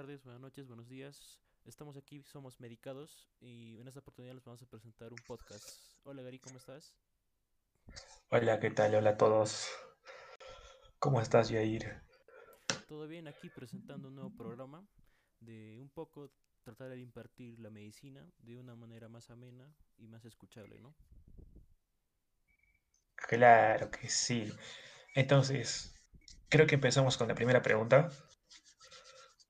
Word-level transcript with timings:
tardes, 0.00 0.24
buenas 0.24 0.40
noches, 0.40 0.66
buenos 0.66 0.88
días. 0.88 1.42
Estamos 1.66 1.94
aquí, 1.98 2.22
somos 2.22 2.58
Medicados 2.58 3.28
y 3.38 3.78
en 3.80 3.86
esta 3.86 4.00
oportunidad 4.00 4.32
les 4.32 4.42
vamos 4.42 4.62
a 4.62 4.64
presentar 4.64 5.12
un 5.12 5.18
podcast. 5.26 5.68
Hola 6.04 6.22
Gary, 6.22 6.38
¿cómo 6.38 6.56
estás? 6.56 6.96
Hola, 8.30 8.58
¿qué 8.60 8.70
tal? 8.70 8.94
Hola 8.94 9.10
a 9.10 9.16
todos. 9.18 9.68
¿Cómo 10.98 11.20
estás, 11.20 11.50
Yair? 11.50 12.00
Todo 12.88 13.06
bien, 13.08 13.28
aquí 13.28 13.50
presentando 13.50 14.08
un 14.08 14.14
nuevo 14.14 14.34
programa 14.34 14.88
de 15.38 15.78
un 15.82 15.90
poco 15.90 16.32
tratar 16.62 16.88
de 16.88 16.98
impartir 16.98 17.60
la 17.60 17.68
medicina 17.68 18.26
de 18.38 18.56
una 18.56 18.74
manera 18.76 19.10
más 19.10 19.28
amena 19.28 19.70
y 19.98 20.08
más 20.08 20.24
escuchable, 20.24 20.80
¿no? 20.80 20.94
Claro 23.16 23.90
que 23.90 24.08
sí. 24.08 24.50
Entonces, 25.14 25.94
creo 26.48 26.66
que 26.66 26.76
empezamos 26.76 27.18
con 27.18 27.28
la 27.28 27.34
primera 27.34 27.60
pregunta. 27.60 28.08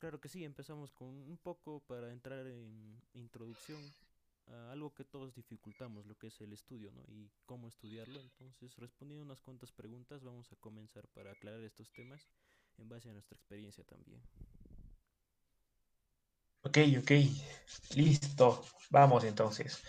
Claro 0.00 0.18
que 0.18 0.30
sí, 0.30 0.44
empezamos 0.44 0.90
con 0.92 1.08
un 1.08 1.36
poco 1.36 1.80
para 1.80 2.10
entrar 2.10 2.46
en 2.46 3.02
introducción 3.12 3.78
a 4.46 4.72
algo 4.72 4.94
que 4.94 5.04
todos 5.04 5.34
dificultamos, 5.34 6.06
lo 6.06 6.16
que 6.16 6.28
es 6.28 6.40
el 6.40 6.54
estudio, 6.54 6.90
¿no? 6.90 7.04
Y 7.08 7.30
cómo 7.44 7.68
estudiarlo. 7.68 8.18
Entonces, 8.18 8.74
respondiendo 8.78 9.22
unas 9.22 9.42
cuantas 9.42 9.72
preguntas, 9.72 10.24
vamos 10.24 10.50
a 10.52 10.56
comenzar 10.56 11.06
para 11.08 11.32
aclarar 11.32 11.60
estos 11.60 11.92
temas 11.92 12.26
en 12.78 12.88
base 12.88 13.10
a 13.10 13.12
nuestra 13.12 13.36
experiencia 13.36 13.84
también. 13.84 14.22
Ok, 16.62 16.78
ok. 16.98 17.10
Listo. 17.94 18.64
Vamos 18.88 19.24
entonces. 19.24 19.82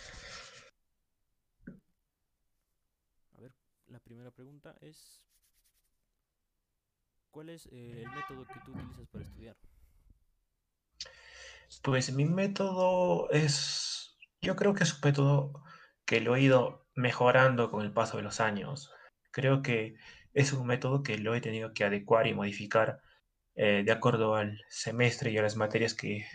A 3.33 3.39
ver, 3.39 3.53
la 3.87 3.99
primera 3.99 4.31
pregunta 4.31 4.75
es, 4.81 5.21
¿cuál 7.31 7.47
es 7.47 7.65
eh, 7.67 8.03
el 8.03 8.11
método 8.11 8.45
que 8.45 8.59
tú 8.65 8.71
utilizas 8.71 9.07
para 9.07 9.23
estudiar? 9.23 9.55
Pues 11.79 12.13
mi 12.13 12.25
método 12.25 13.29
es, 13.31 14.17
yo 14.41 14.55
creo 14.55 14.73
que 14.75 14.83
es 14.83 14.93
un 14.93 14.99
método 15.03 15.63
que 16.05 16.21
lo 16.21 16.35
he 16.35 16.41
ido 16.41 16.85
mejorando 16.95 17.71
con 17.71 17.83
el 17.83 17.93
paso 17.93 18.17
de 18.17 18.23
los 18.23 18.39
años. 18.39 18.91
Creo 19.31 19.61
que 19.61 19.95
es 20.33 20.53
un 20.53 20.67
método 20.67 21.01
que 21.01 21.17
lo 21.17 21.33
he 21.33 21.41
tenido 21.41 21.73
que 21.73 21.83
adecuar 21.83 22.27
y 22.27 22.33
modificar 22.35 23.01
eh, 23.55 23.83
de 23.85 23.91
acuerdo 23.91 24.35
al 24.35 24.61
semestre 24.69 25.31
y 25.31 25.37
a 25.37 25.41
las 25.41 25.55
materias 25.55 25.93
que 25.95 26.25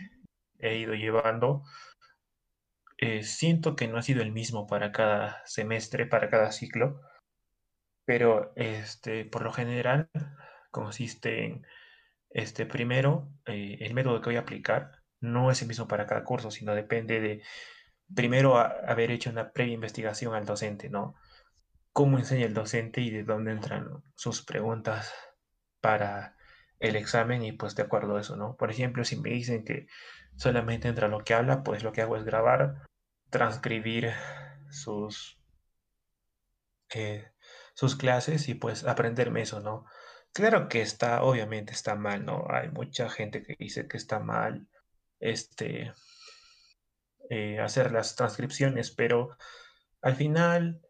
he 0.59 0.77
ido 0.79 0.93
llevando. 0.95 1.63
Eh, 2.97 3.23
siento 3.23 3.75
que 3.75 3.87
no 3.87 3.97
ha 3.97 4.01
sido 4.01 4.21
el 4.23 4.31
mismo 4.31 4.67
para 4.67 4.91
cada 4.91 5.41
semestre, 5.45 6.07
para 6.07 6.29
cada 6.29 6.51
ciclo, 6.51 6.99
pero 8.05 8.53
este, 8.55 9.25
por 9.25 9.43
lo 9.43 9.53
general 9.53 10.09
consiste 10.71 11.45
en, 11.45 11.65
este, 12.31 12.65
primero, 12.65 13.29
eh, 13.45 13.77
el 13.81 13.93
método 13.93 14.21
que 14.21 14.29
voy 14.29 14.37
a 14.37 14.41
aplicar 14.41 14.96
no 15.19 15.51
es 15.51 15.61
el 15.61 15.67
mismo 15.67 15.87
para 15.87 16.05
cada 16.05 16.23
curso, 16.23 16.51
sino 16.51 16.75
depende 16.75 17.19
de, 17.19 17.41
primero, 18.13 18.57
haber 18.57 19.11
hecho 19.11 19.29
una 19.29 19.51
previa 19.51 19.73
investigación 19.73 20.33
al 20.35 20.45
docente, 20.45 20.89
¿no? 20.89 21.15
Cómo 21.93 22.17
enseña 22.17 22.45
el 22.45 22.53
docente 22.53 23.01
y 23.01 23.09
de 23.09 23.23
dónde 23.23 23.51
entran 23.51 24.03
sus 24.15 24.43
preguntas 24.43 25.13
para 25.81 26.37
el 26.79 26.95
examen 26.95 27.43
y 27.43 27.51
pues 27.53 27.75
de 27.75 27.83
acuerdo 27.83 28.17
a 28.17 28.21
eso, 28.21 28.35
¿no? 28.35 28.55
Por 28.55 28.71
ejemplo, 28.71 29.03
si 29.03 29.17
me 29.17 29.29
dicen 29.29 29.63
que 29.65 29.87
solamente 30.35 30.87
entra 30.87 31.07
lo 31.07 31.23
que 31.23 31.33
habla, 31.33 31.63
pues 31.63 31.83
lo 31.83 31.91
que 31.91 32.01
hago 32.01 32.17
es 32.17 32.23
grabar, 32.23 32.87
transcribir 33.29 34.13
sus, 34.69 35.39
eh, 36.93 37.31
sus 37.73 37.95
clases 37.95 38.47
y 38.49 38.53
pues 38.53 38.83
aprenderme 38.85 39.41
eso, 39.41 39.59
¿no? 39.59 39.85
Claro 40.33 40.69
que 40.69 40.81
está, 40.81 41.23
obviamente 41.23 41.73
está 41.73 41.95
mal, 41.95 42.25
¿no? 42.25 42.45
Hay 42.49 42.69
mucha 42.69 43.09
gente 43.09 43.41
que 43.43 43.55
dice 43.57 43.87
que 43.87 43.97
está 43.97 44.19
mal, 44.19 44.67
este, 45.19 45.93
eh, 47.29 47.59
hacer 47.59 47.91
las 47.91 48.15
transcripciones, 48.15 48.91
pero 48.91 49.37
al 50.01 50.15
final, 50.15 50.81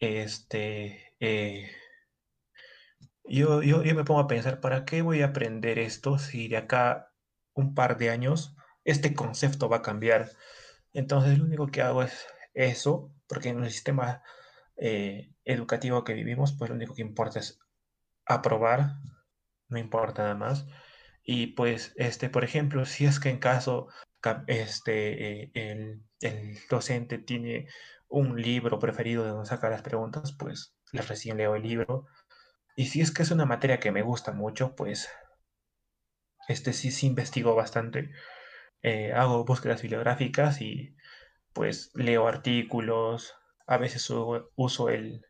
este, 0.00 1.14
eh, 1.20 1.70
yo, 3.24 3.62
yo, 3.62 3.82
yo 3.82 3.94
me 3.94 4.04
pongo 4.04 4.20
a 4.20 4.26
pensar, 4.26 4.60
¿para 4.60 4.84
qué 4.84 5.02
voy 5.02 5.22
a 5.22 5.26
aprender 5.26 5.78
esto 5.78 6.18
si 6.18 6.48
de 6.48 6.56
acá 6.56 7.12
un 7.54 7.74
par 7.74 7.98
de 7.98 8.10
años 8.10 8.56
este 8.84 9.14
concepto 9.14 9.68
va 9.68 9.78
a 9.78 9.82
cambiar? 9.82 10.30
Entonces, 10.92 11.38
lo 11.38 11.44
único 11.44 11.68
que 11.68 11.82
hago 11.82 12.02
es 12.02 12.26
eso, 12.54 13.12
porque 13.26 13.50
en 13.50 13.62
el 13.62 13.70
sistema 13.70 14.22
eh, 14.76 15.32
educativo 15.44 16.04
que 16.04 16.14
vivimos, 16.14 16.52
pues 16.52 16.70
lo 16.70 16.76
único 16.76 16.94
que 16.94 17.02
importa 17.02 17.40
es 17.40 17.58
aprobar, 18.26 18.96
no 19.68 19.78
importa 19.78 20.22
nada 20.22 20.34
más. 20.34 20.66
Y 21.28 21.48
pues, 21.48 21.92
este, 21.96 22.28
por 22.30 22.42
ejemplo, 22.44 22.86
si 22.86 23.04
es 23.06 23.20
que 23.20 23.30
en 23.30 23.38
caso 23.38 23.88
ca- 24.20 24.44
este, 24.48 25.42
eh, 25.44 25.50
el, 25.54 26.02
el 26.20 26.58
docente 26.70 27.18
tiene 27.18 27.68
un 28.08 28.40
libro 28.42 28.78
preferido 28.80 29.24
de 29.24 29.30
donde 29.30 29.46
saca 29.48 29.70
las 29.70 29.82
preguntas, 29.82 30.32
pues 30.38 30.74
les 30.92 31.08
recién 31.08 31.36
leo 31.38 31.54
el 31.56 31.62
libro. 31.62 32.06
Y 32.76 32.86
si 32.88 33.00
es 33.02 33.12
que 33.12 33.22
es 33.24 33.30
una 33.32 33.46
materia 33.46 33.80
que 33.80 33.92
me 33.92 34.02
gusta 34.02 34.32
mucho, 34.32 34.76
pues 34.76 35.08
este 36.48 36.72
sí, 36.72 36.90
sí 36.90 37.06
investigo 37.06 37.54
bastante. 37.54 38.10
Eh, 38.82 39.12
hago 39.14 39.44
búsquedas 39.44 39.82
bibliográficas 39.82 40.60
y 40.62 40.96
pues 41.54 41.90
leo 41.94 42.28
artículos. 42.28 43.34
A 43.66 43.78
veces 43.78 44.08
uso 44.56 44.88
el, 44.90 45.26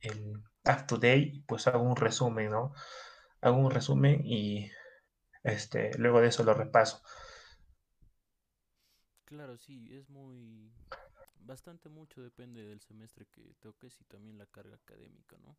el 0.00 0.34
Up 0.66 0.86
to 0.88 0.96
Date, 0.96 1.42
pues 1.48 1.66
hago 1.68 1.82
un 1.84 1.96
resumen, 1.96 2.50
¿no? 2.50 2.72
Hago 3.42 3.58
un 3.58 3.70
resumen 3.72 4.22
y 4.24 4.70
este, 5.42 5.92
luego 5.98 6.20
de 6.20 6.28
eso 6.28 6.44
lo 6.44 6.54
repaso. 6.54 7.02
Claro, 9.24 9.56
sí, 9.58 9.88
es 9.92 10.08
muy, 10.10 10.72
bastante 11.40 11.88
mucho 11.88 12.22
depende 12.22 12.62
del 12.64 12.80
semestre 12.80 13.26
que 13.26 13.54
toques 13.60 14.00
y 14.00 14.04
también 14.04 14.38
la 14.38 14.46
carga 14.46 14.76
académica, 14.76 15.36
¿no? 15.38 15.56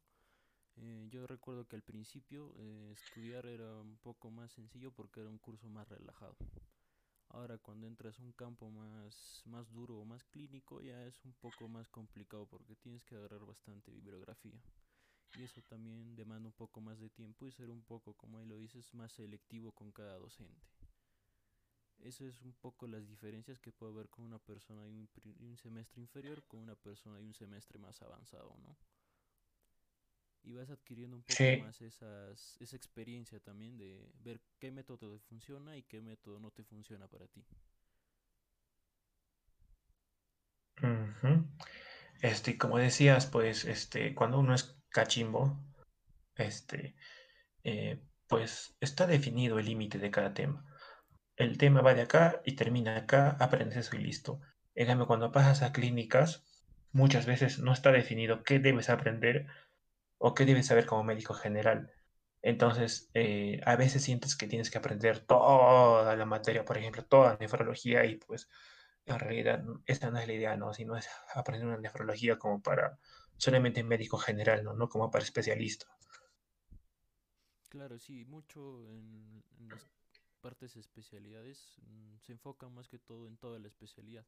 Eh, 0.78 1.08
yo 1.10 1.28
recuerdo 1.28 1.68
que 1.68 1.76
al 1.78 1.84
principio 1.84 2.54
eh, 2.58 2.92
estudiar 2.94 3.46
era 3.48 3.82
un 3.82 3.98
poco 3.98 4.32
más 4.32 4.52
sencillo 4.54 4.92
porque 4.92 5.22
era 5.22 5.30
un 5.30 5.40
curso 5.40 5.70
más 5.70 5.88
relajado. 5.90 6.38
Ahora 7.30 7.58
cuando 7.58 7.88
entras 7.88 8.20
a 8.20 8.24
un 8.24 8.34
campo 8.34 8.70
más, 8.70 9.42
más 9.46 9.72
duro 9.72 9.98
o 10.00 10.06
más 10.06 10.24
clínico 10.26 10.82
ya 10.82 11.06
es 11.08 11.24
un 11.26 11.34
poco 11.34 11.68
más 11.68 11.90
complicado 11.90 12.46
porque 12.48 12.76
tienes 12.76 13.04
que 13.06 13.16
agarrar 13.16 13.46
bastante 13.46 13.92
bibliografía. 13.92 14.62
Y 15.38 15.44
eso 15.44 15.62
también 15.62 16.16
demanda 16.16 16.48
un 16.48 16.54
poco 16.54 16.82
más 16.82 17.00
de 17.00 17.10
tiempo 17.10 17.46
y 17.46 17.52
ser 17.52 17.70
un 17.70 17.82
poco, 17.84 18.14
como 18.14 18.38
ahí 18.38 18.46
lo 18.46 18.58
dices, 18.58 18.94
más 18.94 19.12
selectivo 19.14 19.72
con 19.72 19.92
cada 19.92 20.18
docente. 20.18 20.68
Eso 22.00 22.26
es 22.26 22.42
un 22.42 22.54
poco 22.54 22.88
las 22.88 23.08
diferencias 23.08 23.60
que 23.60 23.72
puede 23.72 23.94
haber 23.94 24.10
con 24.10 24.26
una 24.26 24.40
persona 24.40 24.84
de 24.84 24.90
un, 24.90 25.58
semestre 25.58 26.02
inferior 26.02 26.44
con 26.48 26.60
una 26.60 26.76
persona 26.76 27.18
de 27.18 27.26
un 27.26 27.34
semestre 27.34 27.78
más 27.78 28.02
avanzado, 28.02 28.56
¿no? 28.62 28.76
y 30.44 30.54
vas 30.54 30.72
adquiriendo 30.72 31.16
un 31.16 31.22
poco 31.22 31.36
Sí, 31.36 31.58
más 31.60 31.80
esas, 31.82 32.58
esa 32.60 32.76
experiencia 32.76 33.40
también 33.40 33.78
de 33.78 34.12
ver 34.24 34.42
qué 34.60 34.72
método 34.72 34.98
te 34.98 35.20
funciona 35.20 35.78
y 35.78 35.84
qué 35.84 36.02
método 36.02 36.40
no 36.40 36.50
te 36.50 36.64
funciona 36.64 37.08
para 37.08 37.28
ti. 37.28 37.46
Este, 42.22 42.58
como 42.58 42.78
decías, 42.78 43.28
pues, 43.28 43.66
este, 43.66 44.16
cuando 44.16 44.40
uno 44.40 44.56
es 44.56 44.76
cachimbo, 44.92 45.58
este, 46.36 46.96
eh, 47.64 48.00
pues 48.28 48.76
está 48.80 49.08
definido 49.08 49.60
el 49.60 49.66
límite 49.66 49.98
de 49.98 50.12
cada 50.12 50.34
tema. 50.34 50.66
El 51.36 51.58
tema 51.58 51.82
va 51.82 51.94
de 51.94 52.04
acá 52.04 52.42
y 52.46 52.56
termina 52.56 52.98
acá, 52.98 53.38
aprendes 53.40 53.78
eso 53.78 53.96
y 53.96 54.00
listo. 54.00 54.40
En 54.76 55.04
cuando 55.06 55.32
pasas 55.32 55.64
a 55.64 55.74
clínicas, 55.74 56.46
muchas 56.92 57.26
veces 57.26 57.60
no 57.60 57.74
está 57.74 57.92
definido 57.92 58.44
qué 58.44 58.60
debes 58.60 58.90
aprender 58.90 59.48
o 60.18 60.34
qué 60.34 60.46
debes 60.46 60.68
saber 60.68 60.86
como 60.86 61.04
médico 61.04 61.34
general. 61.34 61.92
Entonces, 62.42 63.10
eh, 63.14 63.62
a 63.66 63.76
veces 63.76 64.04
sientes 64.04 64.36
que 64.36 64.48
tienes 64.48 64.72
que 64.72 64.78
aprender 64.78 65.20
toda 65.20 66.16
la 66.16 66.26
materia, 66.26 66.66
por 66.66 66.78
ejemplo, 66.78 67.06
toda 67.06 67.38
nefrología 67.40 68.06
y 68.06 68.16
pues 68.16 68.50
en 69.06 69.20
realidad 69.20 69.64
esa 69.86 70.12
no 70.12 70.20
es 70.20 70.28
la 70.28 70.34
idea, 70.34 70.58
¿no? 70.58 70.74
Sino 70.74 70.96
es 70.96 71.08
aprender 71.36 71.68
una 71.68 71.78
nefrología 71.78 72.38
como 72.38 72.62
para 72.62 72.98
solamente 73.42 73.84
médico 73.84 74.18
general, 74.18 74.64
¿no? 74.64 74.74
No 74.76 74.90
como 74.90 75.12
para 75.12 75.26
especialista. 75.26 75.88
Claro, 77.70 77.98
sí, 78.00 78.26
mucho 78.26 78.88
en, 78.88 79.44
en 79.60 79.70
las 79.72 79.88
partes 80.42 80.76
especialidades 80.76 81.78
mm, 81.82 82.18
se 82.20 82.34
enfocan 82.34 82.74
más 82.74 82.88
que 82.90 83.00
todo 83.00 83.28
en 83.28 83.38
toda 83.38 83.60
la 83.60 83.68
especialidad, 83.68 84.26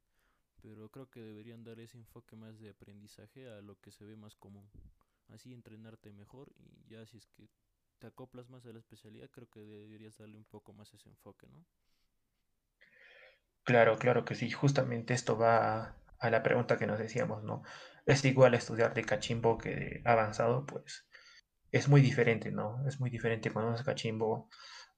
pero 0.62 0.89
creo 0.89 1.10
que 1.10 1.21
deberían 1.21 1.63
dar 1.63 1.80
ese 1.80 1.98
enfoque 1.98 2.36
más 2.38 2.60
de 2.60 2.69
aprendizaje 2.71 3.50
a 3.50 3.62
lo 3.62 3.80
que 3.81 3.92
se 3.92 4.06
ve 4.06 4.15
más 4.18 4.36
común. 4.36 4.69
Así 5.30 5.54
entrenarte 5.54 6.13
mejor 6.13 6.51
y 6.57 6.86
ya 6.89 7.06
si 7.07 7.18
es 7.18 7.27
que 7.27 7.50
te 8.00 8.07
acoplas 8.07 8.50
más 8.50 8.65
a 8.65 8.74
la 8.74 8.80
especialidad, 8.80 9.30
creo 9.31 9.50
que 9.50 9.62
deberías 9.62 10.18
darle 10.18 10.38
un 10.38 10.45
poco 10.45 10.74
más 10.74 10.94
ese 10.94 11.10
enfoque, 11.10 11.48
¿no? 11.50 11.65
Claro, 13.65 13.98
claro 13.98 14.24
que 14.25 14.36
sí. 14.36 14.50
Justamente 14.51 15.13
esto 15.13 15.38
va 15.38 15.95
a, 16.19 16.30
la 16.30 16.44
pregunta 16.44 16.77
que 16.77 16.88
nos 16.88 17.00
decíamos, 17.00 17.44
¿no? 17.44 17.63
¿Es 18.06 18.24
igual 18.25 18.54
estudiar 18.54 18.94
de 18.94 19.04
cachimbo 19.04 19.57
que 19.57 19.69
de 19.75 20.01
avanzado? 20.06 20.65
Pues 20.65 21.07
es 21.71 21.88
muy 21.89 22.01
diferente, 22.01 22.51
¿no? 22.51 22.88
Es 22.88 23.00
muy 23.00 23.10
diferente 23.10 23.51
cuando 23.51 23.69
uno 23.69 23.77
es 23.77 23.83
cachimbo. 23.86 24.50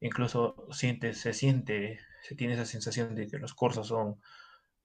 incluso 0.02 0.68
siente, 0.72 1.14
se 1.14 1.34
siente, 1.34 2.00
se 2.24 2.36
tiene 2.36 2.56
esa 2.56 2.66
sensación 2.66 3.16
de 3.16 3.28
que 3.28 3.38
los 3.40 3.54
cursos 3.54 3.88
son 3.88 4.22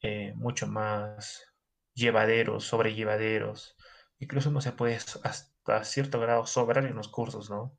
eh, 0.02 0.32
mucho 0.36 0.66
más 0.68 1.46
llevaderos, 1.94 2.64
sobrellevaderos. 2.64 3.76
Incluso 4.18 4.50
no 4.50 4.60
se 4.60 4.72
puede 4.72 4.96
hasta 4.96 5.84
cierto 5.84 6.20
grado 6.20 6.46
sobrar 6.46 6.86
en 6.86 6.96
los 6.96 7.08
cursos, 7.08 7.50
¿no? 7.50 7.78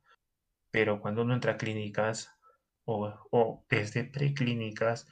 Pero 0.70 1.00
cuando 1.00 1.22
uno 1.22 1.34
entra 1.34 1.52
a 1.54 1.56
clínicas 1.58 2.30
o, 2.84 3.08
o 3.30 3.64
desde 3.70 4.04
preclínicas, 4.04 5.08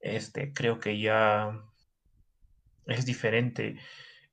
este, 0.00 0.52
creo 0.52 0.80
que 0.80 1.00
ya 1.00 1.64
es 2.94 3.06
diferente 3.06 3.78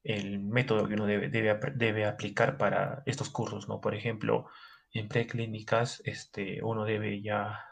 el 0.03 0.39
método 0.39 0.87
que 0.87 0.93
uno 0.93 1.05
debe, 1.05 1.29
debe, 1.29 1.59
debe, 1.75 2.05
aplicar 2.05 2.57
para 2.57 3.03
estos 3.05 3.29
cursos, 3.29 3.67
¿no? 3.67 3.81
Por 3.81 3.93
ejemplo, 3.93 4.47
en 4.93 5.09
preclínicas, 5.09 6.01
este, 6.05 6.63
uno 6.63 6.85
debe 6.85 7.21
ya 7.21 7.65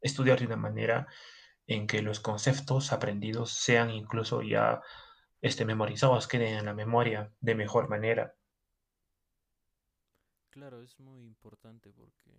estudiar 0.00 0.38
de 0.38 0.46
una 0.46 0.56
manera 0.56 1.06
en 1.66 1.86
que 1.86 2.02
los 2.02 2.20
conceptos 2.20 2.92
aprendidos 2.92 3.52
sean 3.52 3.90
incluso 3.90 4.42
ya 4.42 4.80
este, 5.40 5.64
memorizados, 5.64 6.28
queden 6.28 6.58
en 6.58 6.64
la 6.64 6.74
memoria 6.74 7.32
de 7.40 7.54
mejor 7.54 7.88
manera. 7.88 8.34
Claro, 10.50 10.82
es 10.82 10.98
muy 10.98 11.22
importante 11.22 11.90
porque 11.92 12.32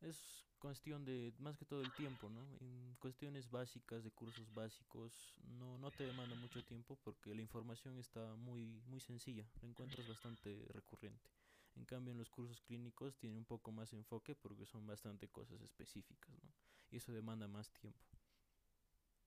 es 0.00 0.43
cuestión 0.64 1.04
de 1.04 1.34
más 1.38 1.58
que 1.58 1.66
todo 1.66 1.82
el 1.82 1.92
tiempo, 1.92 2.30
¿no? 2.30 2.40
En 2.58 2.96
cuestiones 2.98 3.50
básicas 3.50 4.02
de 4.02 4.10
cursos 4.10 4.50
básicos 4.54 5.34
no, 5.58 5.76
no 5.76 5.92
te 5.92 6.04
demanda 6.04 6.34
mucho 6.36 6.64
tiempo 6.64 6.96
porque 7.04 7.34
la 7.34 7.42
información 7.42 7.98
está 7.98 8.34
muy, 8.36 8.80
muy 8.86 8.98
sencilla, 8.98 9.46
la 9.60 9.68
encuentras 9.68 10.06
bastante 10.06 10.66
recurrente. 10.72 11.28
En 11.76 11.84
cambio, 11.84 12.12
en 12.12 12.18
los 12.18 12.30
cursos 12.30 12.62
clínicos 12.62 13.18
tiene 13.18 13.36
un 13.36 13.44
poco 13.44 13.72
más 13.72 13.92
enfoque 13.92 14.34
porque 14.34 14.64
son 14.64 14.86
bastante 14.86 15.28
cosas 15.28 15.60
específicas, 15.60 16.34
¿no? 16.42 16.50
Y 16.90 16.96
eso 16.96 17.12
demanda 17.12 17.46
más 17.46 17.70
tiempo. 17.70 18.00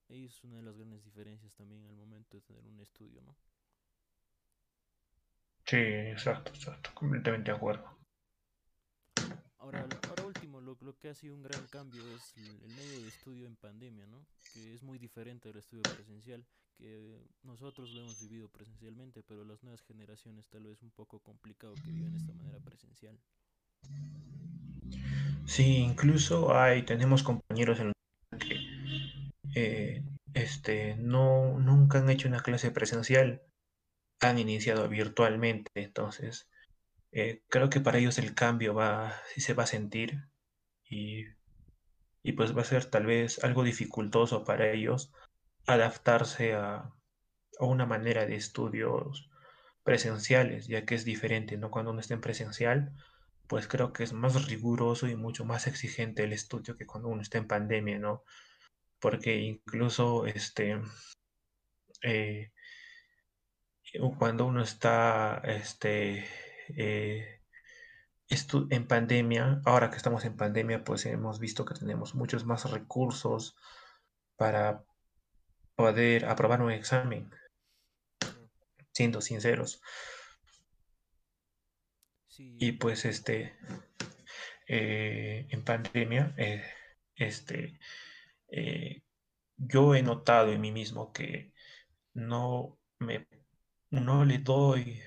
Y 0.10 0.26
es 0.26 0.44
una 0.44 0.56
de 0.56 0.64
las 0.64 0.76
grandes 0.76 1.04
diferencias 1.04 1.54
también 1.54 1.86
al 1.86 1.96
momento 1.96 2.36
de 2.36 2.42
tener 2.42 2.66
un 2.66 2.80
estudio, 2.80 3.22
¿no? 3.22 3.36
Sí, 5.68 5.78
exacto, 5.78 6.50
exacto, 6.52 6.90
completamente 6.96 7.52
de 7.52 7.58
acuerdo. 7.58 7.96
Ahora, 9.60 9.86
lo, 10.88 10.98
que 10.98 11.10
ha 11.10 11.14
sido 11.14 11.36
un 11.36 11.44
gran 11.44 11.68
cambio 11.68 12.02
es 12.16 12.34
el, 12.38 12.70
medio 12.76 13.02
de 13.02 13.08
estudio 13.10 13.46
en 13.46 13.56
pandemia, 13.58 14.08
¿no? 14.08 14.26
Que 14.54 14.74
es 14.74 14.82
muy 14.84 14.98
diferente 14.98 15.50
al 15.50 15.58
estudio 15.58 15.84
presencial, 15.84 16.46
que 16.78 17.20
nosotros 17.44 17.92
lo 17.94 18.02
hemos 18.02 18.20
vivido 18.22 18.48
presencialmente, 18.48 19.22
pero 19.22 19.44
las 19.44 19.62
nuevas 19.64 19.82
generaciones 19.82 20.48
tal 20.48 20.64
vez 20.64 20.82
un 20.82 20.92
poco 20.92 21.20
complicado 21.20 21.76
que 21.76 21.92
viven 21.92 22.16
esta 22.16 22.34
manera 22.34 22.60
presencial. 22.60 23.20
Sí, 25.46 25.78
incluso 25.78 26.56
hay, 26.58 26.84
tenemos 26.84 27.22
compañeros 27.22 27.80
en 27.80 27.92
que 28.40 28.60
eh, 29.56 30.04
este, 30.34 30.96
no, 30.96 31.60
nunca 31.60 32.00
han 32.00 32.10
hecho 32.10 32.30
una 32.30 32.42
clase 32.42 32.72
presencial, 32.72 33.42
han 34.22 34.40
iniciado 34.40 34.88
virtualmente, 34.88 35.70
entonces 35.76 36.48
eh, 37.12 37.44
creo 37.50 37.70
que 37.70 37.82
para 37.82 37.98
ellos 37.98 38.18
el 38.20 38.34
cambio 38.34 38.74
va, 38.74 39.14
sí 39.34 39.42
se 39.42 39.54
va 39.54 39.64
a 39.64 39.68
sentir 39.68 40.28
y, 40.90 41.26
pues 42.36 42.56
va 42.56 42.62
a 42.62 42.66
ser 42.66 42.86
tal 42.86 43.06
vez 43.06 43.44
algo 43.44 43.64
dificultoso 43.64 44.44
para 44.44 44.72
ellos 44.72 45.12
adaptarse 45.66 46.54
a, 46.54 46.94
a, 47.60 47.66
una 47.66 47.86
manera 47.86 48.26
de 48.26 48.36
estudios 48.36 49.30
presenciales, 49.84 50.68
ya 50.68 50.86
que 50.86 50.96
es 50.96 51.06
diferente, 51.06 51.58
¿no? 51.58 51.72
Cuando 51.72 51.92
uno 51.92 52.02
está 52.02 52.14
en 52.14 52.22
presencial, 52.22 52.94
pues 53.48 53.68
creo 53.68 53.94
que 53.94 54.04
es 54.04 54.14
más 54.14 54.48
riguroso 54.48 55.08
y 55.08 55.16
mucho 55.16 55.46
más 55.46 55.68
exigente 55.68 56.24
el 56.24 56.34
estudio 56.34 56.78
que 56.78 56.86
cuando 56.86 57.10
uno 57.10 57.22
está 57.22 57.38
en 57.38 57.48
pandemia, 57.48 58.00
¿no? 58.00 58.24
Porque 59.00 59.38
incluso 59.38 60.26
este... 60.26 60.82
Eh, 62.04 62.52
cuando 64.18 64.46
uno 64.46 64.62
está 64.62 65.42
este, 65.46 66.26
eh, 66.70 67.37
en 68.30 68.88
pandemia, 68.88 69.62
ahora 69.66 69.90
que 69.90 69.98
estamos 69.98 70.26
en 70.26 70.36
pandemia, 70.36 70.84
pues 70.84 71.06
hemos 71.06 71.40
visto 71.40 71.66
que 71.66 71.74
tenemos 71.74 72.16
muchos 72.16 72.46
más 72.46 72.70
recursos 72.70 73.56
para 74.36 74.84
poder 75.76 76.26
aprobar 76.26 76.62
un 76.62 76.72
examen, 76.72 77.32
siendo 78.92 79.22
sinceros. 79.22 79.82
Sí. 82.28 82.56
Y 82.60 82.74
pues 82.74 83.06
este, 83.06 83.56
eh, 84.68 85.48
en 85.50 85.64
pandemia, 85.64 86.34
eh, 86.38 86.64
este, 87.16 87.80
eh, 88.50 89.02
yo 89.56 89.96
he 89.96 90.04
notado 90.04 90.52
en 90.52 90.62
mí 90.62 90.72
mismo 90.72 91.14
que 91.14 91.54
no 92.14 92.78
me 93.00 93.28
no 93.90 94.26
le 94.26 94.40
doy 94.40 95.02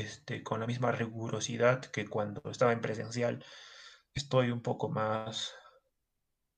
este, 0.00 0.42
con 0.42 0.60
la 0.60 0.66
misma 0.66 0.92
rigurosidad 0.92 1.80
que 1.80 2.06
cuando 2.06 2.42
estaba 2.50 2.72
en 2.72 2.80
presencial. 2.80 3.44
Estoy 4.14 4.50
un 4.50 4.62
poco 4.62 4.88
más, 4.88 5.54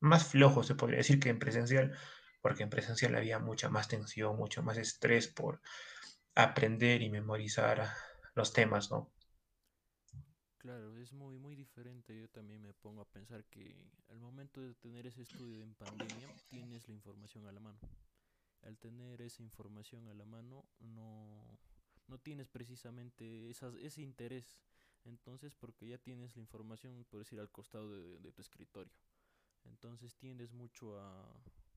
más 0.01 0.27
flojo, 0.27 0.63
se 0.63 0.75
podría 0.75 0.99
decir, 0.99 1.21
que 1.21 1.29
en 1.29 1.39
presencial, 1.39 1.97
porque 2.41 2.63
en 2.63 2.71
presencial 2.71 3.15
había 3.15 3.39
mucha 3.39 3.69
más 3.69 3.89
tensión, 3.89 4.37
mucho 4.37 4.63
más 4.63 4.79
estrés 4.79 5.29
por 5.29 5.61
aprender 6.35 7.03
y 7.03 7.11
memorizar 7.11 7.93
los 8.35 8.53
temas, 8.53 8.91
¿no? 8.91 9.11
Claro, 10.59 10.97
es 10.97 11.13
muy, 11.13 11.39
muy 11.39 11.57
diferente. 11.57 12.19
Yo 12.19 12.29
también 12.29 12.63
me 12.63 12.75
pongo 12.75 13.03
a 13.03 13.09
pensar 13.09 13.45
que 13.47 13.91
al 14.09 14.21
momento 14.21 14.61
de 14.61 14.75
tener 14.75 15.07
ese 15.07 15.23
estudio 15.23 15.63
en 15.63 15.75
pandemia, 15.75 16.29
tienes 16.49 16.87
la 16.89 16.95
información 16.95 17.47
a 17.47 17.53
la 17.53 17.61
mano 17.61 17.81
al 18.63 18.79
tener 18.79 19.23
esa 19.23 19.43
información 19.43 20.09
a 20.09 20.15
la 20.15 20.25
mano 20.25 20.65
no, 20.81 21.59
no 22.11 22.19
tienes 22.19 22.49
precisamente 22.49 23.49
esas, 23.49 23.75
ese 23.77 24.03
interés. 24.03 24.59
Entonces, 25.05 25.55
porque 25.55 25.89
ya 25.89 25.97
tienes 25.97 26.37
la 26.37 26.43
información, 26.43 27.07
por 27.09 27.21
decir, 27.21 27.41
al 27.41 27.51
costado 27.51 27.91
de, 27.91 28.33
tu 28.33 28.43
escritorio. 28.43 28.93
Entonces 29.65 30.17
tiendes 30.17 30.53
mucho 30.53 30.99
a, 30.99 31.25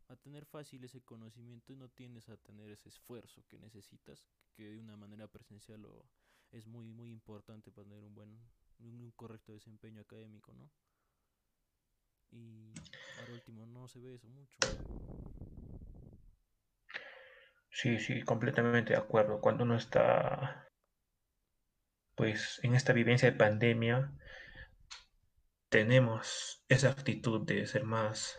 a, 0.07 0.15
tener 0.17 0.45
fácil 0.45 0.83
ese 0.83 1.01
conocimiento 1.01 1.71
y 1.71 1.77
no 1.77 1.89
tienes 1.89 2.27
a 2.29 2.37
tener 2.37 2.69
ese 2.69 2.89
esfuerzo 2.89 3.43
que 3.47 3.59
necesitas, 3.59 4.25
que 4.53 4.71
de 4.71 4.79
una 4.79 4.97
manera 4.97 5.27
presencial 5.27 5.81
lo, 5.81 6.05
es 6.51 6.67
muy, 6.67 6.91
muy 6.93 7.11
importante 7.11 7.71
para 7.71 7.87
tener 7.87 8.03
un 8.03 8.15
buen, 8.15 8.39
un 8.79 9.11
correcto 9.15 9.53
desempeño 9.53 10.01
académico, 10.01 10.53
¿no? 10.53 10.69
Y 12.31 12.73
ahora 13.15 13.33
último 13.33 13.65
no 13.65 13.87
se 13.87 13.99
ve 13.99 14.15
eso 14.15 14.27
mucho. 14.29 14.63
Sí, 17.73 17.99
sí, 17.99 18.21
completamente 18.23 18.93
de 18.93 18.99
acuerdo. 18.99 19.41
Cuando 19.41 19.63
uno 19.65 19.75
está, 19.75 20.69
pues, 22.15 22.59
en 22.63 22.75
esta 22.75 22.93
vivencia 22.93 23.29
de 23.29 23.37
pandemia, 23.37 24.13
tenemos 25.69 26.63
esa 26.69 26.89
actitud 26.91 27.45
de 27.45 27.65
ser 27.65 27.83
más 27.83 28.37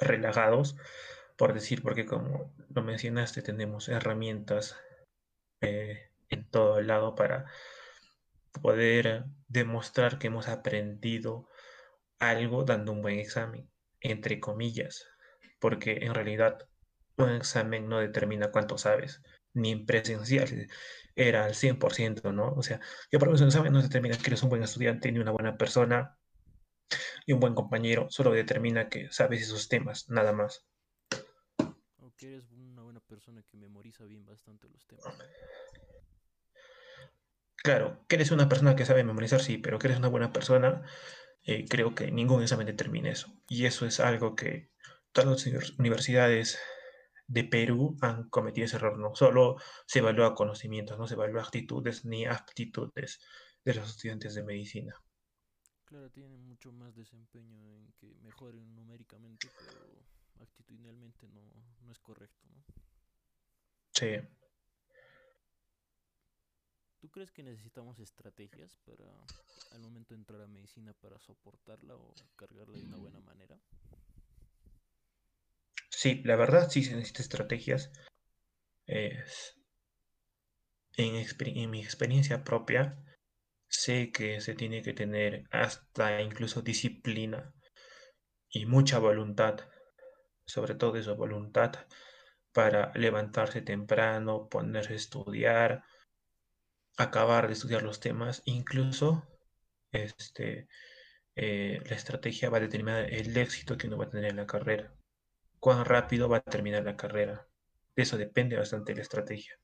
relajados, 0.00 0.76
por 1.36 1.52
decir, 1.52 1.82
porque 1.82 2.06
como 2.06 2.54
lo 2.70 2.82
mencionaste, 2.82 3.42
tenemos 3.42 3.88
herramientas 3.88 4.76
eh, 5.60 6.10
en 6.30 6.48
todo 6.50 6.78
el 6.78 6.86
lado 6.86 7.14
para 7.14 7.46
poder 8.62 9.24
demostrar 9.48 10.18
que 10.18 10.28
hemos 10.28 10.48
aprendido 10.48 11.48
algo 12.18 12.64
dando 12.64 12.92
un 12.92 13.02
buen 13.02 13.18
examen, 13.18 13.70
entre 14.00 14.40
comillas, 14.40 15.06
porque 15.60 15.98
en 16.02 16.14
realidad 16.14 16.68
un 17.16 17.30
examen 17.30 17.88
no 17.88 17.98
determina 17.98 18.50
cuánto 18.50 18.78
sabes, 18.78 19.22
ni 19.54 19.72
en 19.72 19.86
presencial 19.86 20.68
era 21.14 21.44
al 21.46 21.54
100%, 21.54 22.32
¿no? 22.32 22.52
O 22.52 22.62
sea, 22.62 22.80
que 23.10 23.18
por 23.18 23.28
un 23.28 23.42
examen 23.42 23.72
no 23.72 23.82
determina 23.82 24.16
que 24.18 24.26
eres 24.26 24.42
un 24.42 24.50
buen 24.50 24.62
estudiante 24.62 25.10
ni 25.10 25.18
una 25.18 25.30
buena 25.30 25.56
persona 25.56 26.18
y 27.24 27.32
un 27.32 27.40
buen 27.40 27.54
compañero, 27.54 28.06
solo 28.10 28.32
determina 28.32 28.88
que 28.88 29.10
sabes 29.10 29.42
esos 29.42 29.68
temas, 29.68 30.08
nada 30.08 30.32
más. 30.32 30.66
O 31.98 32.12
que 32.16 32.28
eres 32.28 32.50
una 32.52 32.82
buena 32.82 33.00
persona 33.00 33.42
que 33.42 33.56
memoriza 33.56 34.04
bien 34.04 34.24
bastante 34.24 34.68
los 34.68 34.86
temas. 34.86 35.04
Claro, 37.56 38.04
que 38.06 38.16
eres 38.16 38.30
una 38.30 38.48
persona 38.48 38.76
que 38.76 38.84
sabe 38.84 39.02
memorizar, 39.02 39.40
sí, 39.40 39.58
pero 39.58 39.78
que 39.78 39.88
eres 39.88 39.98
una 39.98 40.08
buena 40.08 40.32
persona, 40.32 40.82
eh, 41.42 41.64
creo 41.68 41.94
que 41.94 42.12
ningún 42.12 42.42
examen 42.42 42.66
determina 42.66 43.10
eso. 43.10 43.32
Y 43.48 43.64
eso 43.64 43.86
es 43.86 43.98
algo 43.98 44.36
que 44.36 44.70
todas 45.12 45.46
las 45.46 45.78
universidades 45.78 46.60
de 47.26 47.44
Perú 47.44 47.96
han 48.00 48.28
cometido 48.28 48.66
ese 48.66 48.76
error. 48.76 48.98
No 48.98 49.14
solo 49.14 49.56
se 49.86 50.00
evalúa 50.00 50.34
conocimientos, 50.34 50.98
no 50.98 51.06
se 51.06 51.14
evalúa 51.14 51.42
actitudes 51.42 52.04
ni 52.04 52.26
aptitudes 52.26 53.20
de 53.64 53.74
los 53.74 53.88
estudiantes 53.88 54.34
de 54.34 54.44
medicina. 54.44 54.94
Claro, 55.84 56.10
tienen 56.10 56.40
mucho 56.46 56.72
más 56.72 56.94
desempeño 56.96 57.64
en 57.64 57.92
que 57.92 58.14
mejoren 58.22 58.74
numéricamente, 58.74 59.48
pero 59.58 60.06
actitudinalmente 60.40 61.28
no, 61.28 61.42
no 61.80 61.92
es 61.92 61.98
correcto, 62.00 62.46
¿no? 62.50 62.64
Sí. 63.92 64.18
¿Tú 66.98 67.10
crees 67.10 67.30
que 67.30 67.42
necesitamos 67.42 67.98
estrategias 68.00 68.76
para 68.84 69.04
al 69.70 69.80
momento 69.80 70.14
de 70.14 70.20
entrar 70.20 70.40
a 70.40 70.46
medicina 70.48 70.92
para 70.92 71.18
soportarla 71.18 71.94
o 71.96 72.14
cargarla 72.36 72.78
de 72.78 72.84
una 72.84 72.96
buena? 72.96 73.15
Sí, 75.96 76.20
la 76.26 76.36
verdad 76.36 76.68
sí 76.68 76.84
se 76.84 76.94
necesitan 76.94 77.22
estrategias. 77.22 77.90
Es, 78.86 79.56
en, 80.98 81.70
mi 81.70 81.80
experiencia 81.82 82.44
propia, 82.44 83.02
sé 83.66 84.12
que 84.12 84.42
se 84.42 84.54
tiene 84.54 84.82
que 84.82 84.92
tener 84.92 85.44
hasta 85.50 86.20
incluso 86.20 86.60
disciplina 86.60 87.54
y 88.50 88.66
mucha 88.66 88.98
voluntad, 88.98 89.60
sobre 90.44 90.74
todo 90.74 90.96
esa 90.96 91.14
voluntad 91.14 91.72
para 92.52 92.92
levantarse 92.94 93.62
temprano, 93.62 94.50
ponerse 94.50 94.92
a 94.92 94.96
estudiar, 94.96 95.84
acabar 96.98 97.46
de 97.46 97.54
estudiar 97.54 97.82
los 97.82 98.00
temas, 98.00 98.42
incluso 98.44 99.26
este, 99.92 100.68
eh, 101.36 101.80
la 101.88 101.96
estrategia 101.96 102.50
va 102.50 102.58
a 102.58 102.60
determinar 102.68 103.10
el 103.10 103.34
éxito 103.38 103.78
que 103.78 103.86
uno 103.86 103.96
va 103.96 104.04
a 104.04 104.10
tener 104.10 104.30
en 104.30 104.36
la 104.36 104.46
carrera, 104.46 104.95
cuán 105.66 105.84
rápido 105.84 106.28
va 106.28 106.36
a 106.36 106.42
terminar 106.42 106.84
la 106.84 106.96
carrera. 106.96 107.44
De 107.96 108.04
eso 108.04 108.16
depende 108.16 108.56
bastante 108.56 108.94
la 108.94 109.02
estrategia. 109.02 109.58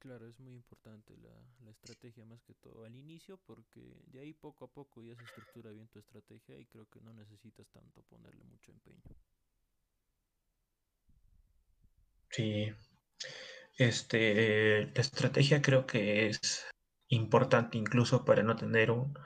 Claro, 0.00 0.26
es 0.26 0.40
muy 0.40 0.54
importante 0.54 1.16
la, 1.18 1.30
la, 1.64 1.70
estrategia 1.70 2.24
más 2.24 2.42
que 2.42 2.54
todo 2.54 2.84
al 2.84 2.96
inicio 2.96 3.38
porque 3.46 4.02
de 4.06 4.18
ahí 4.18 4.34
poco 4.34 4.64
a 4.64 4.68
poco 4.68 5.04
ya 5.04 5.14
se 5.14 5.22
estructura 5.22 5.70
bien 5.70 5.86
tu 5.86 6.00
estrategia 6.00 6.58
y 6.58 6.66
creo 6.66 6.84
que 6.90 7.00
no 7.00 7.12
necesitas 7.12 7.68
tanto 7.68 8.02
ponerle 8.10 8.42
mucho 8.42 8.72
empeño. 8.72 9.02
Sí, 12.30 12.74
este, 13.78 14.86
la 14.86 15.00
estrategia 15.00 15.62
creo 15.62 15.86
que 15.86 16.26
es 16.26 16.66
importante 17.06 17.78
incluso 17.78 18.24
para 18.24 18.42
no 18.42 18.56
tener 18.56 18.90
un, 18.90 19.16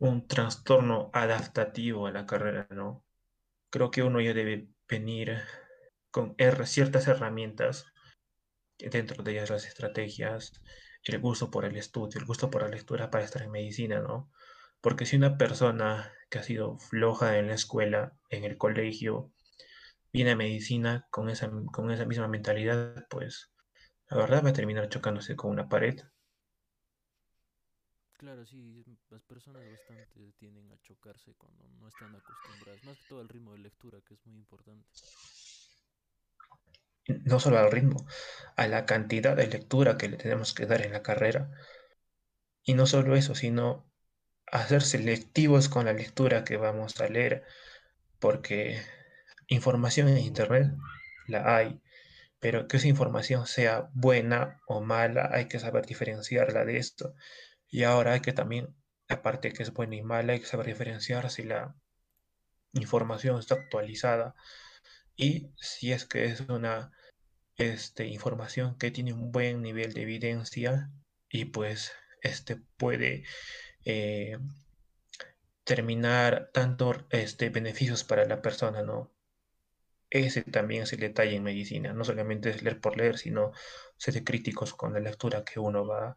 un 0.00 0.26
trastorno 0.26 1.10
adaptativo 1.12 2.08
a 2.08 2.10
la 2.10 2.26
carrera, 2.26 2.66
¿no? 2.70 3.04
Creo 3.74 3.90
que 3.90 4.04
uno 4.04 4.20
ya 4.20 4.32
debe 4.34 4.68
venir 4.88 5.36
con 6.12 6.36
ciertas 6.64 7.08
herramientas 7.08 7.86
dentro 8.78 9.24
de 9.24 9.32
ellas 9.32 9.50
las 9.50 9.66
estrategias, 9.66 10.52
el 11.02 11.18
gusto 11.18 11.50
por 11.50 11.64
el 11.64 11.76
estudio, 11.76 12.20
el 12.20 12.24
gusto 12.24 12.52
por 12.52 12.62
la 12.62 12.68
lectura 12.68 13.10
para 13.10 13.24
estar 13.24 13.42
en 13.42 13.50
medicina, 13.50 13.98
¿no? 13.98 14.30
Porque 14.80 15.06
si 15.06 15.16
una 15.16 15.36
persona 15.36 16.12
que 16.30 16.38
ha 16.38 16.44
sido 16.44 16.78
floja 16.78 17.36
en 17.36 17.48
la 17.48 17.54
escuela, 17.54 18.12
en 18.30 18.44
el 18.44 18.58
colegio, 18.58 19.32
viene 20.12 20.30
a 20.30 20.36
medicina 20.36 21.08
con 21.10 21.28
esa, 21.28 21.50
con 21.72 21.90
esa 21.90 22.04
misma 22.04 22.28
mentalidad, 22.28 23.08
pues 23.10 23.52
la 24.08 24.18
verdad 24.18 24.44
va 24.44 24.50
a 24.50 24.52
terminar 24.52 24.88
chocándose 24.88 25.34
con 25.34 25.50
una 25.50 25.68
pared. 25.68 25.98
Claro, 28.16 28.46
sí, 28.46 28.84
las 29.10 29.22
personas 29.22 29.68
bastante 29.68 30.32
tienden 30.38 30.70
a 30.72 30.80
chocarse 30.80 31.34
cuando 31.34 31.68
no 31.80 31.88
están 31.88 32.14
acostumbradas, 32.14 32.82
más 32.84 32.98
que 32.98 33.04
todo 33.04 33.20
al 33.20 33.28
ritmo 33.28 33.52
de 33.52 33.58
lectura, 33.58 34.00
que 34.00 34.14
es 34.14 34.26
muy 34.26 34.38
importante 34.38 34.88
no 37.24 37.40
solo 37.40 37.58
al 37.58 37.70
ritmo, 37.70 38.06
a 38.56 38.66
la 38.66 38.86
cantidad 38.86 39.36
de 39.36 39.46
lectura 39.46 39.96
que 39.98 40.08
le 40.08 40.16
tenemos 40.16 40.54
que 40.54 40.66
dar 40.66 40.82
en 40.82 40.92
la 40.92 41.02
carrera. 41.02 41.50
Y 42.64 42.74
no 42.74 42.86
solo 42.86 43.14
eso, 43.14 43.34
sino 43.34 43.90
a 44.46 44.66
ser 44.66 44.82
selectivos 44.82 45.68
con 45.68 45.86
la 45.86 45.92
lectura 45.92 46.44
que 46.44 46.56
vamos 46.56 47.00
a 47.00 47.08
leer, 47.08 47.44
porque 48.18 48.80
información 49.48 50.08
en 50.08 50.18
Internet 50.18 50.72
la 51.26 51.56
hay, 51.56 51.82
pero 52.40 52.68
que 52.68 52.78
esa 52.78 52.88
información 52.88 53.46
sea 53.46 53.90
buena 53.94 54.60
o 54.66 54.80
mala, 54.80 55.30
hay 55.32 55.48
que 55.48 55.58
saber 55.58 55.86
diferenciarla 55.86 56.64
de 56.64 56.78
esto. 56.78 57.14
Y 57.74 57.82
ahora 57.82 58.12
hay 58.12 58.20
que 58.20 58.32
también, 58.32 58.72
aparte 59.08 59.52
que 59.52 59.64
es 59.64 59.72
buena 59.72 59.96
y 59.96 60.02
mala, 60.02 60.34
hay 60.34 60.38
que 60.38 60.46
saber 60.46 60.66
diferenciar 60.66 61.28
si 61.28 61.42
la 61.42 61.74
información 62.72 63.40
está 63.40 63.56
actualizada 63.56 64.36
y 65.16 65.50
si 65.56 65.90
es 65.90 66.04
que 66.04 66.26
es 66.26 66.42
una 66.42 66.92
este, 67.56 68.06
información 68.06 68.78
que 68.78 68.92
tiene 68.92 69.12
un 69.12 69.32
buen 69.32 69.60
nivel 69.60 69.92
de 69.92 70.02
evidencia 70.02 70.92
y 71.28 71.46
pues 71.46 71.90
este 72.22 72.62
puede 72.76 73.24
eh, 73.84 74.38
terminar 75.64 76.50
tanto 76.52 76.94
este, 77.10 77.50
beneficios 77.50 78.04
para 78.04 78.24
la 78.24 78.40
persona, 78.40 78.84
¿no? 78.84 79.12
Ese 80.10 80.42
también 80.44 80.84
es 80.84 80.92
el 80.92 81.00
detalle 81.00 81.34
en 81.34 81.42
medicina, 81.42 81.92
no 81.92 82.04
solamente 82.04 82.50
es 82.50 82.62
leer 82.62 82.80
por 82.80 82.96
leer, 82.96 83.18
sino 83.18 83.50
ser 83.96 84.22
críticos 84.22 84.74
con 84.74 84.92
la 84.92 85.00
lectura 85.00 85.44
que 85.44 85.58
uno 85.58 85.84
va 85.84 86.16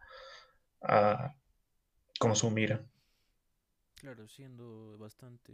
a 0.84 1.34
consumir. 2.18 2.86
Claro, 3.96 4.28
siendo 4.28 4.98
bastante 4.98 5.54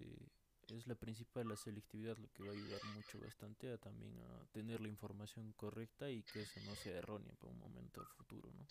es 0.69 0.87
la 0.87 0.95
principal, 0.95 1.47
la 1.47 1.55
selectividad, 1.55 2.17
lo 2.17 2.31
que 2.33 2.43
va 2.43 2.51
a 2.51 2.53
ayudar 2.53 2.83
mucho 2.85 3.19
bastante 3.19 3.71
a 3.71 3.77
también 3.77 4.13
a 4.19 4.45
tener 4.51 4.81
la 4.81 4.87
información 4.87 5.53
correcta 5.53 6.09
y 6.09 6.23
que 6.23 6.41
eso 6.41 6.59
no 6.61 6.75
sea 6.75 6.97
errónea 6.97 7.33
para 7.39 7.51
un 7.51 7.59
momento 7.59 8.05
futuro, 8.17 8.49
¿no? 8.53 8.65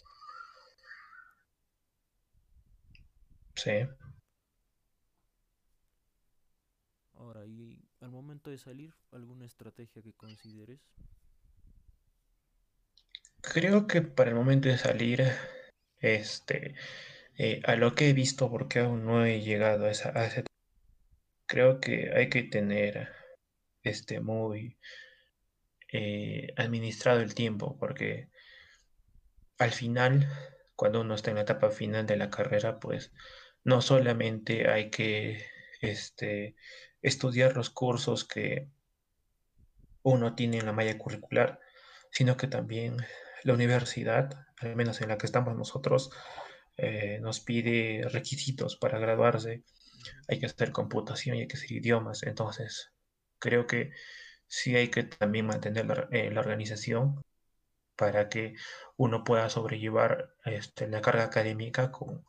Sí. 3.54 3.70
Ahora, 7.14 7.46
y 7.46 7.78
al 8.00 8.10
momento 8.10 8.50
de 8.50 8.58
salir, 8.58 8.94
¿alguna 9.12 9.44
estrategia 9.44 10.02
que 10.02 10.12
consideres? 10.14 10.80
Creo 13.40 13.86
que 13.86 14.02
para 14.02 14.30
el 14.30 14.36
momento 14.36 14.68
de 14.68 14.78
salir, 14.78 15.24
este, 15.98 16.74
eh, 17.38 17.60
a 17.64 17.76
lo 17.76 17.94
que 17.94 18.10
he 18.10 18.12
visto, 18.12 18.50
porque 18.50 18.80
aún 18.80 19.04
no 19.04 19.24
he 19.24 19.40
llegado 19.40 19.86
a, 19.86 19.90
esa, 19.90 20.10
a 20.10 20.28
creo 21.46 21.80
que 21.80 22.10
hay 22.14 22.28
que 22.28 22.42
tener 22.42 23.10
este 23.82 24.20
muy 24.20 24.78
eh, 25.92 26.54
administrado 26.56 27.20
el 27.20 27.34
tiempo, 27.34 27.76
porque 27.78 28.28
al 29.58 29.72
final, 29.72 30.28
cuando 30.76 31.00
uno 31.00 31.14
está 31.14 31.30
en 31.30 31.36
la 31.36 31.42
etapa 31.42 31.70
final 31.70 32.06
de 32.06 32.16
la 32.16 32.30
carrera, 32.30 32.80
pues 32.80 33.12
no 33.64 33.80
solamente 33.82 34.68
hay 34.70 34.90
que 34.90 35.44
este, 35.80 36.56
estudiar 37.02 37.56
los 37.56 37.70
cursos 37.70 38.24
que 38.24 38.68
uno 40.02 40.34
tiene 40.34 40.58
en 40.58 40.66
la 40.66 40.72
malla 40.72 40.98
curricular, 40.98 41.60
sino 42.10 42.36
que 42.36 42.48
también 42.48 42.96
la 43.44 43.54
universidad, 43.54 44.46
al 44.58 44.76
menos 44.76 45.00
en 45.00 45.08
la 45.08 45.18
que 45.18 45.26
estamos 45.26 45.56
nosotros, 45.56 46.10
eh, 46.82 47.18
nos 47.20 47.40
pide 47.40 48.06
requisitos 48.10 48.76
para 48.76 48.98
graduarse 48.98 49.64
hay 50.28 50.38
que 50.38 50.46
hacer 50.46 50.72
computación 50.72 51.36
y 51.36 51.40
hay 51.40 51.48
que 51.48 51.56
hacer 51.56 51.72
idiomas. 51.72 52.22
Entonces, 52.22 52.92
creo 53.38 53.66
que 53.66 53.92
sí 54.46 54.76
hay 54.76 54.88
que 54.88 55.04
también 55.04 55.46
mantener 55.46 55.86
la, 55.86 56.08
eh, 56.10 56.36
organización 56.36 57.22
para 57.96 58.28
que 58.28 58.54
uno 58.96 59.24
pueda 59.24 59.48
sobrellevar 59.48 60.34
este, 60.44 60.88
la 60.88 61.00
carga 61.00 61.24
académica 61.24 61.90
con 61.92 62.24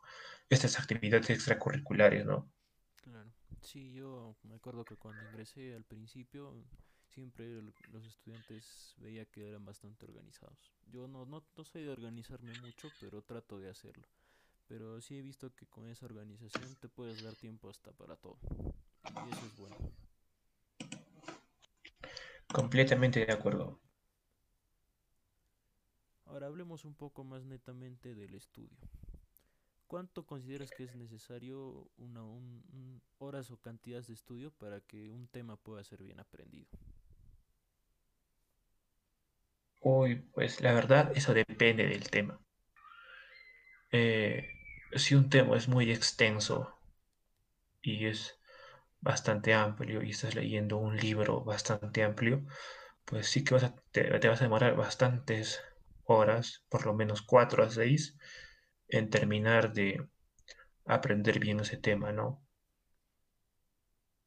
estas 0.49 0.79
actividades 0.79 1.29
extracurriculares, 1.29 2.25
¿no? 2.25 2.51
Claro. 2.97 3.31
Sí, 3.61 3.93
yo 3.93 4.35
me 4.43 4.55
acuerdo 4.55 4.83
que 4.83 4.97
cuando 4.97 5.23
ingresé 5.25 5.73
al 5.73 5.85
principio, 5.85 6.53
siempre 7.07 7.61
los 7.91 8.05
estudiantes 8.05 8.93
veía 8.97 9.25
que 9.25 9.47
eran 9.47 9.63
bastante 9.63 10.05
organizados. 10.05 10.73
Yo 10.91 11.07
no, 11.07 11.25
no, 11.25 11.43
no 11.55 11.63
soy 11.63 11.83
de 11.83 11.89
organizarme 11.89 12.51
mucho, 12.61 12.89
pero 12.99 13.21
trato 13.21 13.57
de 13.59 13.69
hacerlo. 13.69 14.05
Pero 14.73 14.99
sí 15.01 15.19
he 15.19 15.21
visto 15.21 15.53
que 15.53 15.67
con 15.67 15.87
esa 15.87 16.07
organización 16.07 16.75
te 16.81 16.89
puedes 16.89 17.21
dar 17.21 17.35
tiempo 17.35 17.69
hasta 17.69 17.91
para 17.91 18.15
todo. 18.15 18.39
Y 19.03 19.31
eso 19.31 19.45
es 19.45 19.55
bueno. 19.55 19.75
Completamente 22.51 23.23
de 23.23 23.31
acuerdo. 23.31 23.79
Ahora 26.25 26.47
hablemos 26.47 26.85
un 26.85 26.95
poco 26.95 27.23
más 27.23 27.45
netamente 27.45 28.15
del 28.15 28.33
estudio. 28.33 28.75
¿Cuánto 29.85 30.25
consideras 30.25 30.71
que 30.71 30.85
es 30.85 30.95
necesario 30.95 31.91
una, 31.97 32.23
un, 32.23 32.99
horas 33.19 33.51
o 33.51 33.57
cantidades 33.57 34.07
de 34.07 34.15
estudio 34.15 34.49
para 34.49 34.81
que 34.81 35.11
un 35.11 35.27
tema 35.27 35.55
pueda 35.55 35.83
ser 35.83 36.01
bien 36.01 36.19
aprendido? 36.19 36.71
Uy, 39.81 40.15
pues 40.33 40.61
la 40.61 40.73
verdad 40.73 41.11
eso 41.15 41.31
depende 41.31 41.85
del 41.85 42.09
tema. 42.09 42.39
Eh, 43.91 44.49
si 44.95 45.15
un 45.15 45.29
tema 45.29 45.57
es 45.57 45.67
muy 45.67 45.91
extenso 45.91 46.77
y 47.81 48.05
es 48.05 48.39
bastante 49.01 49.53
amplio 49.53 50.01
y 50.01 50.11
estás 50.11 50.35
leyendo 50.35 50.77
un 50.77 50.95
libro 50.95 51.43
bastante 51.43 52.03
amplio, 52.03 52.45
pues 53.05 53.27
sí 53.27 53.43
que 53.43 53.55
te, 53.91 54.09
vas 54.27 54.41
a 54.41 54.45
demorar 54.45 54.75
bastantes 54.75 55.61
horas, 56.05 56.63
por 56.69 56.85
lo 56.85 56.93
menos 56.93 57.21
4 57.21 57.63
a 57.63 57.69
6, 57.69 58.17
en 58.87 59.09
terminar 59.09 59.73
de 59.73 60.07
aprender 60.85 61.39
bien 61.39 61.59
ese 61.59 61.77
tema, 61.77 62.13
¿no? 62.13 62.45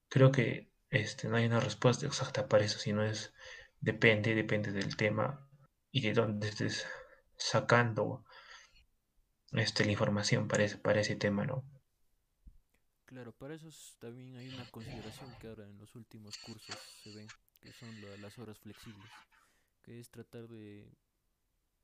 Creo 0.09 0.31
que 0.31 0.71
este, 0.91 1.29
no 1.29 1.37
hay 1.37 1.47
una 1.47 1.61
respuesta 1.61 2.07
exacta 2.07 2.49
para 2.49 2.65
eso, 2.65 2.79
sino 2.79 3.03
es 3.03 3.33
depende, 3.81 4.35
depende 4.35 4.73
del 4.73 4.97
tema 4.97 5.49
y 5.91 6.03
de 6.03 6.13
dónde 6.13 6.49
estés 6.49 6.87
sacando 7.37 8.26
este, 9.57 9.85
la 9.85 9.93
información 9.93 10.49
para 10.49 10.65
ese, 10.65 10.79
para 10.79 11.01
ese 11.01 11.17
tema, 11.17 11.45
¿no? 11.47 11.65
Claro, 13.07 13.33
para 13.33 13.55
eso 13.55 13.69
es- 13.69 13.97
también 13.99 14.37
hay 14.37 14.49
una 14.49 14.67
consideración 14.67 15.35
que 15.37 15.47
ahora 15.49 15.69
en 15.69 15.79
los 15.79 15.95
últimos 15.95 16.39
cursos 16.39 16.79
se 17.03 17.11
ven, 17.13 17.33
que 17.61 17.73
son 17.73 18.01
la- 18.01 18.17
las 18.17 18.39
horas 18.39 18.59
flexibles, 18.59 19.13
que 19.83 20.01
es 20.01 20.11
tratar 20.11 20.49
de 20.49 20.91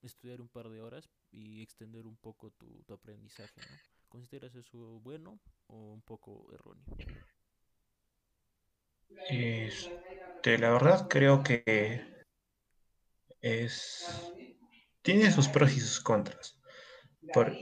estudiar 0.02 0.40
un 0.42 0.48
par 0.48 0.68
de 0.70 0.82
horas 0.82 1.10
y 1.32 1.62
extender 1.62 2.06
un 2.06 2.16
poco 2.16 2.50
tu, 2.52 2.82
tu 2.84 2.94
aprendizaje, 2.94 3.62
¿no? 3.70 3.80
¿Consideras 4.08 4.54
eso 4.56 4.78
bueno 5.00 5.40
o 5.68 5.92
un 5.92 6.02
poco 6.02 6.52
erróneo? 6.54 6.84
Este, 9.28 10.58
la 10.58 10.70
verdad 10.70 11.08
creo 11.08 11.42
que 11.42 11.64
es, 13.42 14.32
tiene 15.02 15.30
sus 15.30 15.48
pros 15.48 15.72
y 15.76 15.80
sus 15.80 16.00
contras. 16.00 16.61
Por, 17.32 17.52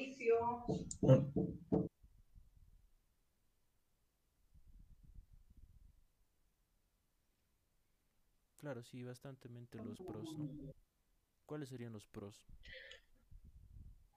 Claro, 8.59 8.83
sí, 8.83 9.03
bastantemente 9.03 9.79
los 9.83 9.99
pros, 9.99 10.39
¿no? 10.39 10.73
¿Cuáles 11.47 11.71
serían 11.71 11.93
los 11.93 12.07
pros? 12.07 12.47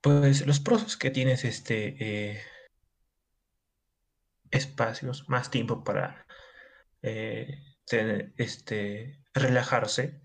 pues 0.04 0.46
los 0.46 0.60
pros 0.60 0.84
es 0.86 0.98
que 0.98 1.12
tienes 1.12 1.46
este, 1.46 1.96
eh, 2.34 2.42
espacios, 4.52 5.30
más 5.30 5.50
tiempo 5.50 5.86
para 5.86 6.28
eh, 7.02 7.58
tener, 7.86 8.34
este, 8.36 9.24
relajarse, 9.34 10.22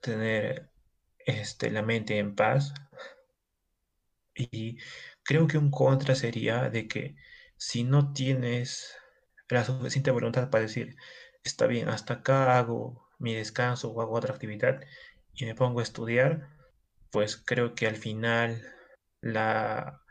tener 0.00 0.70
este, 1.18 1.70
la 1.70 1.82
mente 1.82 2.16
en 2.16 2.34
paz. 2.34 2.72
Y 4.38 4.78
creo 5.24 5.46
que 5.46 5.58
un 5.58 5.70
contra 5.70 6.14
sería 6.14 6.70
de 6.70 6.86
que 6.86 7.16
si 7.56 7.84
no 7.84 8.12
tienes 8.12 8.96
la 9.48 9.64
suficiente 9.64 10.10
voluntad 10.12 10.48
para 10.50 10.62
decir, 10.62 10.96
está 11.42 11.66
bien, 11.66 11.88
hasta 11.88 12.14
acá 12.14 12.56
hago 12.58 13.08
mi 13.18 13.34
descanso 13.34 13.90
o 13.90 14.00
hago 14.00 14.14
otra 14.14 14.34
actividad 14.34 14.80
y 15.34 15.44
me 15.44 15.54
pongo 15.54 15.80
a 15.80 15.82
estudiar, 15.82 16.48
pues 17.10 17.36
creo 17.36 17.74
que 17.74 17.86
al 17.86 17.96
final 17.96 18.62
la 19.20 20.02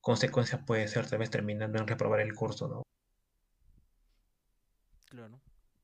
consecuencia 0.00 0.64
puede 0.66 0.88
ser 0.88 1.08
tal 1.08 1.20
vez 1.20 1.30
terminando 1.30 1.78
en 1.78 1.86
reprobar 1.86 2.20
el 2.20 2.34
curso, 2.34 2.68
¿no? 2.68 2.82
Claro. 5.08 5.40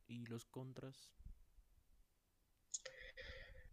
¿Y 0.06 0.26
los 0.26 0.44
contras? 0.46 1.10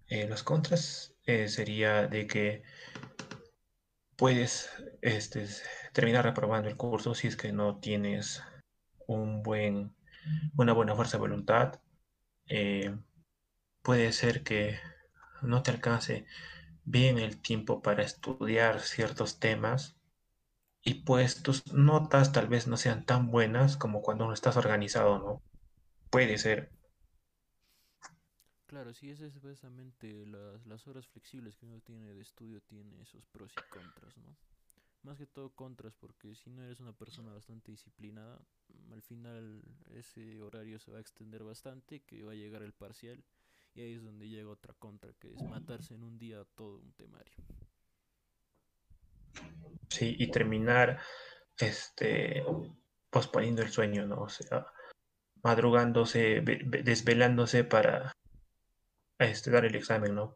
Eh, 0.07 0.27
los 0.27 0.43
contras 0.43 1.15
eh, 1.25 1.47
sería 1.47 2.07
de 2.07 2.27
que 2.27 2.63
puedes 4.15 4.69
este, 5.01 5.45
terminar 5.93 6.25
reprobando 6.25 6.69
el 6.69 6.77
curso 6.77 7.15
si 7.15 7.27
es 7.27 7.37
que 7.37 7.51
no 7.51 7.79
tienes 7.79 8.43
un 9.07 9.43
buen, 9.43 9.95
una 10.55 10.73
buena 10.73 10.95
fuerza 10.95 11.17
de 11.17 11.21
voluntad. 11.21 11.81
Eh, 12.47 12.95
puede 13.81 14.11
ser 14.11 14.43
que 14.43 14.79
no 15.41 15.63
te 15.63 15.71
alcance 15.71 16.25
bien 16.83 17.17
el 17.17 17.41
tiempo 17.41 17.81
para 17.81 18.03
estudiar 18.03 18.79
ciertos 18.81 19.39
temas 19.39 19.95
y 20.83 21.03
pues 21.03 21.41
tus 21.41 21.73
notas 21.73 22.31
tal 22.31 22.47
vez 22.47 22.67
no 22.67 22.77
sean 22.77 23.05
tan 23.05 23.31
buenas 23.31 23.75
como 23.75 24.01
cuando 24.01 24.27
no 24.27 24.33
estás 24.33 24.55
organizado, 24.55 25.17
¿no? 25.17 25.41
Puede 26.11 26.37
ser. 26.37 26.74
Claro, 28.75 28.93
sí, 28.93 29.09
es 29.09 29.21
precisamente 29.39 30.25
las, 30.25 30.65
las 30.67 30.85
horas 30.85 31.07
flexibles 31.07 31.55
que 31.55 31.65
uno 31.65 31.79
tiene 31.79 32.13
de 32.13 32.21
estudio, 32.21 32.59
tiene 32.61 33.01
esos 33.01 33.25
pros 33.25 33.53
y 33.57 33.61
contras, 33.69 34.17
¿no? 34.17 34.35
Más 35.03 35.17
que 35.17 35.25
todo 35.25 35.49
contras, 35.55 35.95
porque 35.95 36.35
si 36.35 36.49
no 36.49 36.61
eres 36.61 36.81
una 36.81 36.91
persona 36.91 37.31
bastante 37.31 37.71
disciplinada, 37.71 38.37
mm, 38.67 38.91
al 38.91 39.01
final 39.01 39.63
ese 39.93 40.41
horario 40.41 40.77
se 40.77 40.91
va 40.91 40.97
a 40.97 40.99
extender 41.01 41.45
bastante, 41.45 42.01
que 42.01 42.23
va 42.23 42.33
a 42.33 42.35
llegar 42.35 42.63
el 42.63 42.73
parcial, 42.73 43.23
y 43.75 43.79
ahí 43.79 43.93
es 43.93 44.03
donde 44.03 44.27
llega 44.27 44.49
otra 44.49 44.73
contra, 44.73 45.13
que 45.13 45.33
es 45.33 45.45
matarse 45.45 45.93
en 45.93 46.03
un 46.03 46.17
día 46.17 46.43
todo 46.55 46.75
un 46.79 46.91
temario. 46.91 47.33
Sí, 49.89 50.15
y 50.19 50.31
terminar 50.31 50.99
este, 51.57 52.43
posponiendo 53.09 53.61
el 53.61 53.69
sueño, 53.71 54.05
¿no? 54.05 54.23
O 54.23 54.29
sea, 54.29 54.65
madrugándose, 55.43 56.41
ve- 56.41 56.61
ve- 56.65 56.83
desvelándose 56.83 57.63
para 57.63 58.11
este, 59.19 59.51
dar 59.51 59.65
el 59.65 59.75
examen, 59.75 60.15
¿no? 60.15 60.35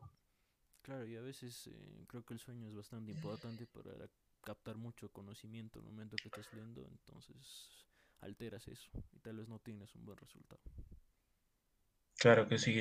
Claro, 0.81 1.05
y 1.05 1.15
a 1.15 1.21
veces 1.21 1.67
eh, 1.67 2.05
creo 2.07 2.23
que 2.23 2.33
el 2.33 2.39
sueño 2.39 2.67
es 2.67 2.75
bastante 2.75 3.11
importante 3.11 3.65
para 3.67 3.91
captar 4.41 4.77
mucho 4.77 5.09
conocimiento 5.11 5.79
en 5.79 5.85
el 5.85 5.91
momento 5.91 6.17
que 6.17 6.29
estás 6.29 6.51
leyendo, 6.53 6.87
entonces 6.87 7.85
alteras 8.21 8.67
eso 8.67 8.89
y 9.13 9.19
tal 9.19 9.37
vez 9.37 9.47
no 9.47 9.59
tienes 9.59 9.93
un 9.95 10.05
buen 10.05 10.17
resultado. 10.17 10.61
Claro 12.17 12.47
que 12.47 12.57
sí, 12.57 12.77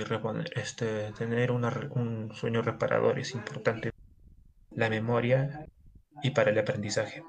este, 0.56 1.12
tener 1.12 1.52
una 1.52 1.68
un 1.90 2.34
sueño 2.34 2.60
reparador 2.62 3.18
es 3.20 3.34
importante. 3.34 3.92
La 4.72 4.90
memoria 4.90 5.68
y 6.22 6.30
para 6.30 6.50
el 6.50 6.58
aprendizaje. 6.58 7.22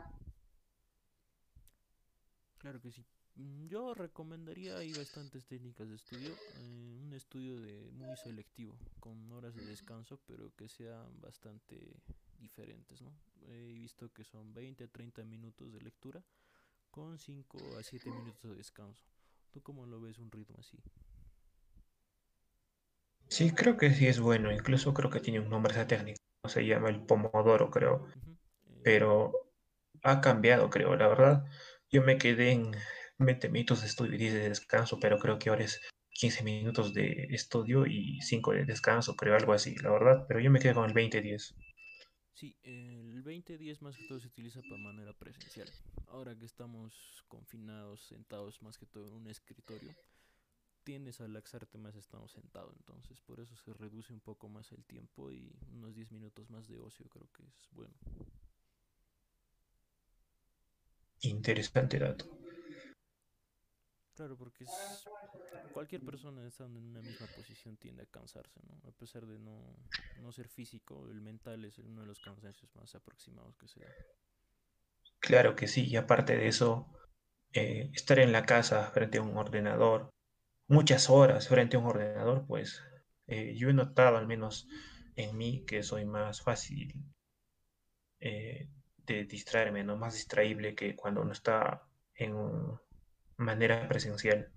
Claro 2.58 2.82
que 2.82 2.92
sí. 2.92 3.06
Mm, 3.40 3.68
Yo 3.68 3.94
recomendaría, 3.96 4.78
hay 4.78 4.94
bastantes 4.94 5.46
técnicas 5.48 5.90
de 5.90 5.96
estudio, 5.96 6.40
eh, 6.56 6.98
un 7.04 7.14
estudio 7.14 7.60
de 7.60 7.90
muy 7.92 8.16
selectivo, 8.18 8.78
con 9.00 9.32
horas 9.32 9.56
de 9.56 9.66
descanso, 9.66 10.20
pero 10.28 10.54
que 10.56 10.68
sean 10.70 11.20
bastante 11.22 12.02
diferentes, 12.38 13.02
¿no? 13.02 13.12
He 13.48 13.74
visto 13.74 14.12
que 14.14 14.24
son 14.24 14.54
20 14.54 14.84
a 14.86 14.88
30 14.88 15.24
minutos 15.26 15.72
de 15.74 15.82
lectura 15.82 16.24
con 16.92 17.20
5 17.20 17.78
a 17.78 17.84
7 17.84 18.14
minutos 18.14 18.52
de 18.52 18.58
descanso. 18.58 19.06
¿Tú 19.52 19.62
cómo 19.64 19.86
lo 19.88 20.02
ves 20.02 20.20
un 20.20 20.32
ritmo 20.32 20.58
así? 20.60 20.78
Sí, 23.30 23.52
creo 23.54 23.78
que 23.78 23.92
sí 23.94 24.08
es 24.08 24.20
bueno, 24.20 24.52
incluso 24.52 24.94
creo 24.94 25.10
que 25.10 25.20
tiene 25.20 25.40
un 25.40 25.50
nombre 25.50 25.72
esa 25.74 25.88
técnica, 25.88 26.20
se 26.48 26.66
llama 26.66 26.90
el 26.90 27.06
pomodoro, 27.06 27.70
creo, 27.72 28.08
eh, 28.68 28.84
pero 28.84 29.34
ha 30.04 30.22
cambiado, 30.22 30.70
creo, 30.70 30.96
la 30.96 31.08
verdad. 31.08 31.46
Yo 31.92 32.04
me 32.04 32.18
quedé 32.18 32.52
en 32.54 32.72
20 33.20 33.50
minutos 33.50 33.82
de 33.82 33.88
estudio 33.88 34.14
y 34.16 34.18
10 34.18 34.34
de 34.34 34.50
descanso, 34.50 35.00
pero 35.00 35.20
creo 35.20 35.38
que 35.38 35.50
ahora 35.50 35.66
es 35.66 35.82
15 36.12 36.44
minutos 36.44 36.94
de 36.94 37.28
estudio 37.32 37.86
y 37.86 38.22
5 38.22 38.52
de 38.54 38.66
descanso, 38.66 39.16
creo, 39.16 39.36
algo 39.36 39.54
así, 39.54 39.76
la 39.76 39.92
verdad, 39.92 40.26
pero 40.28 40.40
yo 40.40 40.52
me 40.52 40.60
quedé 40.60 40.74
con 40.74 40.86
el 40.90 40.94
20-10. 40.94 41.56
sí, 42.34 42.56
el 42.64 43.24
20-10 43.24 43.82
más 43.82 43.98
que 43.98 44.04
todo 44.04 44.20
se 44.20 44.28
utiliza 44.28 44.62
para 44.64 44.82
manera 44.82 45.14
presencial. 45.14 45.70
Ahora 46.08 46.36
que 46.38 46.46
estamos 46.46 47.24
confinados, 47.28 48.02
sentados 48.08 48.62
más 48.62 48.78
que 48.78 48.86
todo 48.86 49.08
en 49.08 49.14
un 49.14 49.28
escritorio, 49.28 49.96
tiendes 50.84 51.22
a 51.22 51.28
laxarte 51.28 51.78
más 51.78 51.96
estando 51.96 52.28
sentado, 52.28 52.74
entonces 52.76 53.22
por 53.22 53.40
eso 53.40 53.56
se 53.56 53.74
reduce 53.74 54.14
un 54.14 54.22
poco 54.22 54.50
más 54.50 54.72
el 54.72 54.86
tiempo 54.86 55.32
y 55.32 55.54
unos 55.74 55.96
10 55.96 56.12
minutos 56.12 56.50
más 56.50 56.68
de 56.68 56.78
ocio 56.80 57.08
creo 57.10 57.30
que 57.34 57.44
es 57.44 57.70
bueno. 57.72 57.96
Interesante 61.22 62.00
dato. 62.00 62.26
Claro, 64.20 64.36
porque 64.38 64.66
es 64.66 65.10
cualquier 65.72 66.04
persona 66.04 66.46
estando 66.48 66.80
en 66.80 66.86
una 66.86 67.02
misma 67.02 67.28
posición 67.28 67.78
tiende 67.78 68.04
a 68.04 68.08
cansarse, 68.18 68.60
¿no? 68.68 68.76
A 68.90 68.92
pesar 68.92 69.26
de 69.26 69.40
no, 69.40 69.58
no 70.16 70.32
ser 70.34 70.48
físico, 70.50 71.08
el 71.10 71.22
mental 71.22 71.66
es 71.66 71.80
uno 71.80 72.02
de 72.02 72.08
los 72.08 72.20
cansancios 72.20 72.76
más 72.76 72.96
aproximados 72.96 73.58
que 73.58 73.68
se 73.68 73.82
da. 73.82 73.96
Claro 75.20 75.56
que 75.56 75.68
sí, 75.68 75.86
y 75.88 75.96
aparte 75.96 76.36
de 76.36 76.48
eso, 76.50 76.88
eh, 77.54 77.90
estar 77.94 78.20
en 78.20 78.32
la 78.34 78.46
casa 78.46 78.92
frente 78.92 79.18
a 79.20 79.22
un 79.22 79.38
ordenador, 79.38 80.10
muchas 80.68 81.10
horas 81.10 81.48
frente 81.50 81.78
a 81.78 81.80
un 81.82 81.88
ordenador, 81.88 82.46
pues 82.48 82.84
eh, 83.28 83.56
yo 83.58 83.70
he 83.70 83.74
notado 83.74 84.18
al 84.18 84.28
menos 84.28 84.68
en 85.16 85.38
mí 85.38 85.66
que 85.66 85.84
soy 85.84 86.06
más 86.06 86.42
fácil 86.42 86.94
eh, 88.20 88.68
de 88.98 89.26
distraerme, 89.26 89.84
¿no? 89.84 89.98
Más 89.98 90.14
distraíble 90.14 90.76
que 90.76 90.96
cuando 90.96 91.22
uno 91.22 91.34
está 91.34 91.84
en 92.16 92.36
un- 92.36 92.80
manera 93.40 93.88
presencial. 93.88 94.52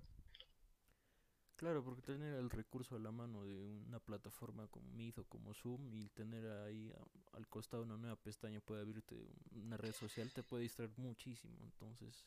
Claro, 1.55 1.83
porque 1.83 2.01
tener 2.03 2.35
el 2.35 2.49
recurso 2.51 2.95
a 2.95 2.99
la 2.99 3.11
mano 3.11 3.43
de 3.43 3.57
una 3.87 3.99
plataforma 3.99 4.67
como 4.67 4.91
Meet 4.91 5.17
o 5.19 5.23
como 5.25 5.53
Zoom 5.55 5.87
y 5.91 6.09
tener 6.09 6.45
ahí 6.47 6.91
a- 6.91 7.37
al 7.37 7.47
costado 7.47 7.83
una 7.83 7.97
nueva 7.97 8.15
pestaña 8.17 8.59
puede 8.61 8.81
abrirte 8.81 9.15
una 9.51 9.77
red 9.77 9.93
social 9.93 10.31
te 10.31 10.43
puede 10.43 10.63
distraer 10.63 10.91
muchísimo, 10.97 11.57
entonces 11.63 12.25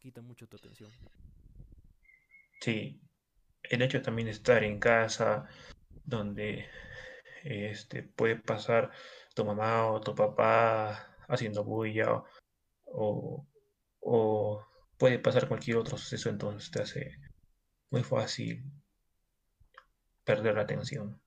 quita 0.00 0.22
mucho 0.22 0.48
tu 0.48 0.56
atención. 0.58 0.92
Sí, 2.60 3.00
el 3.64 3.82
hecho 3.82 4.02
también 4.02 4.26
de 4.26 4.32
estar 4.32 4.64
en 4.64 4.78
casa, 4.80 5.48
donde 6.04 6.68
este, 7.44 8.02
puede 8.04 8.36
pasar 8.36 8.92
tu 9.34 9.44
mamá 9.44 9.88
o 9.92 10.00
tu 10.02 10.14
papá 10.14 11.16
haciendo 11.28 11.64
bulla 11.64 12.24
o, 12.86 13.46
o 14.00 14.66
puede 14.98 15.18
pasar 15.18 15.48
cualquier 15.48 15.76
otro 15.76 15.96
suceso, 15.98 16.28
entonces 16.28 16.70
te 16.70 16.82
hace 16.82 17.18
muy 17.90 18.02
fácil 18.02 18.64
perder 20.24 20.54
la 20.54 20.62
atención. 20.62 21.20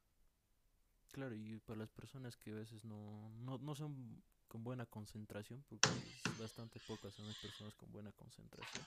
Claro, 1.11 1.35
y 1.35 1.59
para 1.59 1.79
las 1.79 1.89
personas 1.89 2.37
que 2.37 2.51
a 2.51 2.55
veces 2.55 2.85
no, 2.85 3.31
no, 3.39 3.57
no 3.57 3.75
son 3.75 4.23
con 4.47 4.63
buena 4.63 4.85
concentración, 4.85 5.63
porque 5.69 6.13
bastante 6.35 6.79
pocas 6.79 7.13
son 7.13 7.27
las 7.27 7.37
personas 7.37 7.75
con 7.75 7.91
buena 7.91 8.11
concentración. 8.11 8.85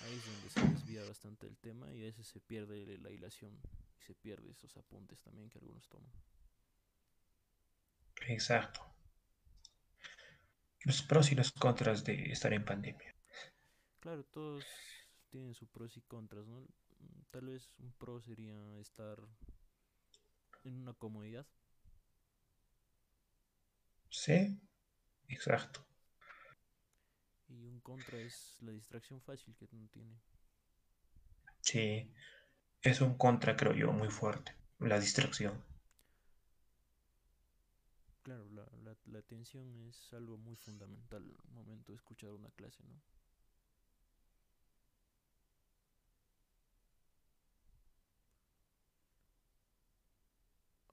Ahí 0.00 0.16
es 0.16 0.24
donde 0.24 0.48
se 0.50 0.64
desvía 0.64 1.04
bastante 1.04 1.46
el 1.46 1.56
tema 1.58 1.92
y 1.92 2.02
a 2.02 2.06
veces 2.06 2.26
se 2.26 2.40
pierde 2.40 2.98
la 2.98 3.10
hilación 3.10 3.58
y 3.98 4.02
se 4.02 4.14
pierde 4.14 4.50
esos 4.50 4.76
apuntes 4.76 5.22
también 5.22 5.50
que 5.50 5.58
algunos 5.58 5.88
toman. 5.88 6.10
Exacto. 8.28 8.80
Los 10.84 11.02
pros 11.02 11.32
y 11.32 11.34
los 11.34 11.52
contras 11.52 12.04
de 12.04 12.30
estar 12.32 12.52
en 12.52 12.64
pandemia. 12.64 13.17
Claro, 14.00 14.24
todos 14.24 15.06
tienen 15.30 15.54
sus 15.54 15.68
pros 15.68 15.96
y 15.96 16.00
contras, 16.02 16.46
¿no? 16.46 16.66
Tal 17.30 17.46
vez 17.46 17.70
un 17.78 17.92
pro 17.92 18.20
sería 18.20 18.56
estar 18.80 19.18
en 20.64 20.76
una 20.82 20.94
comodidad. 20.94 21.46
Sí, 24.10 24.60
exacto. 25.28 25.86
Y 27.48 27.66
un 27.66 27.80
contra 27.80 28.20
es 28.20 28.56
la 28.60 28.70
distracción 28.70 29.20
fácil 29.20 29.56
que 29.56 29.66
uno 29.72 29.88
tiene. 29.88 30.20
Sí, 31.60 32.10
es 32.82 33.00
un 33.00 33.16
contra, 33.18 33.56
creo 33.56 33.74
yo, 33.74 33.92
muy 33.92 34.10
fuerte, 34.10 34.54
la 34.80 35.00
distracción. 35.00 35.64
Claro, 38.22 38.48
la, 38.50 38.64
la, 38.84 38.96
la 39.06 39.18
atención 39.18 39.74
es 39.88 40.12
algo 40.14 40.36
muy 40.38 40.54
fundamental 40.54 41.22
al 41.24 41.50
momento 41.52 41.90
de 41.90 41.96
escuchar 41.96 42.30
una 42.30 42.50
clase, 42.52 42.84
¿no? 42.84 43.00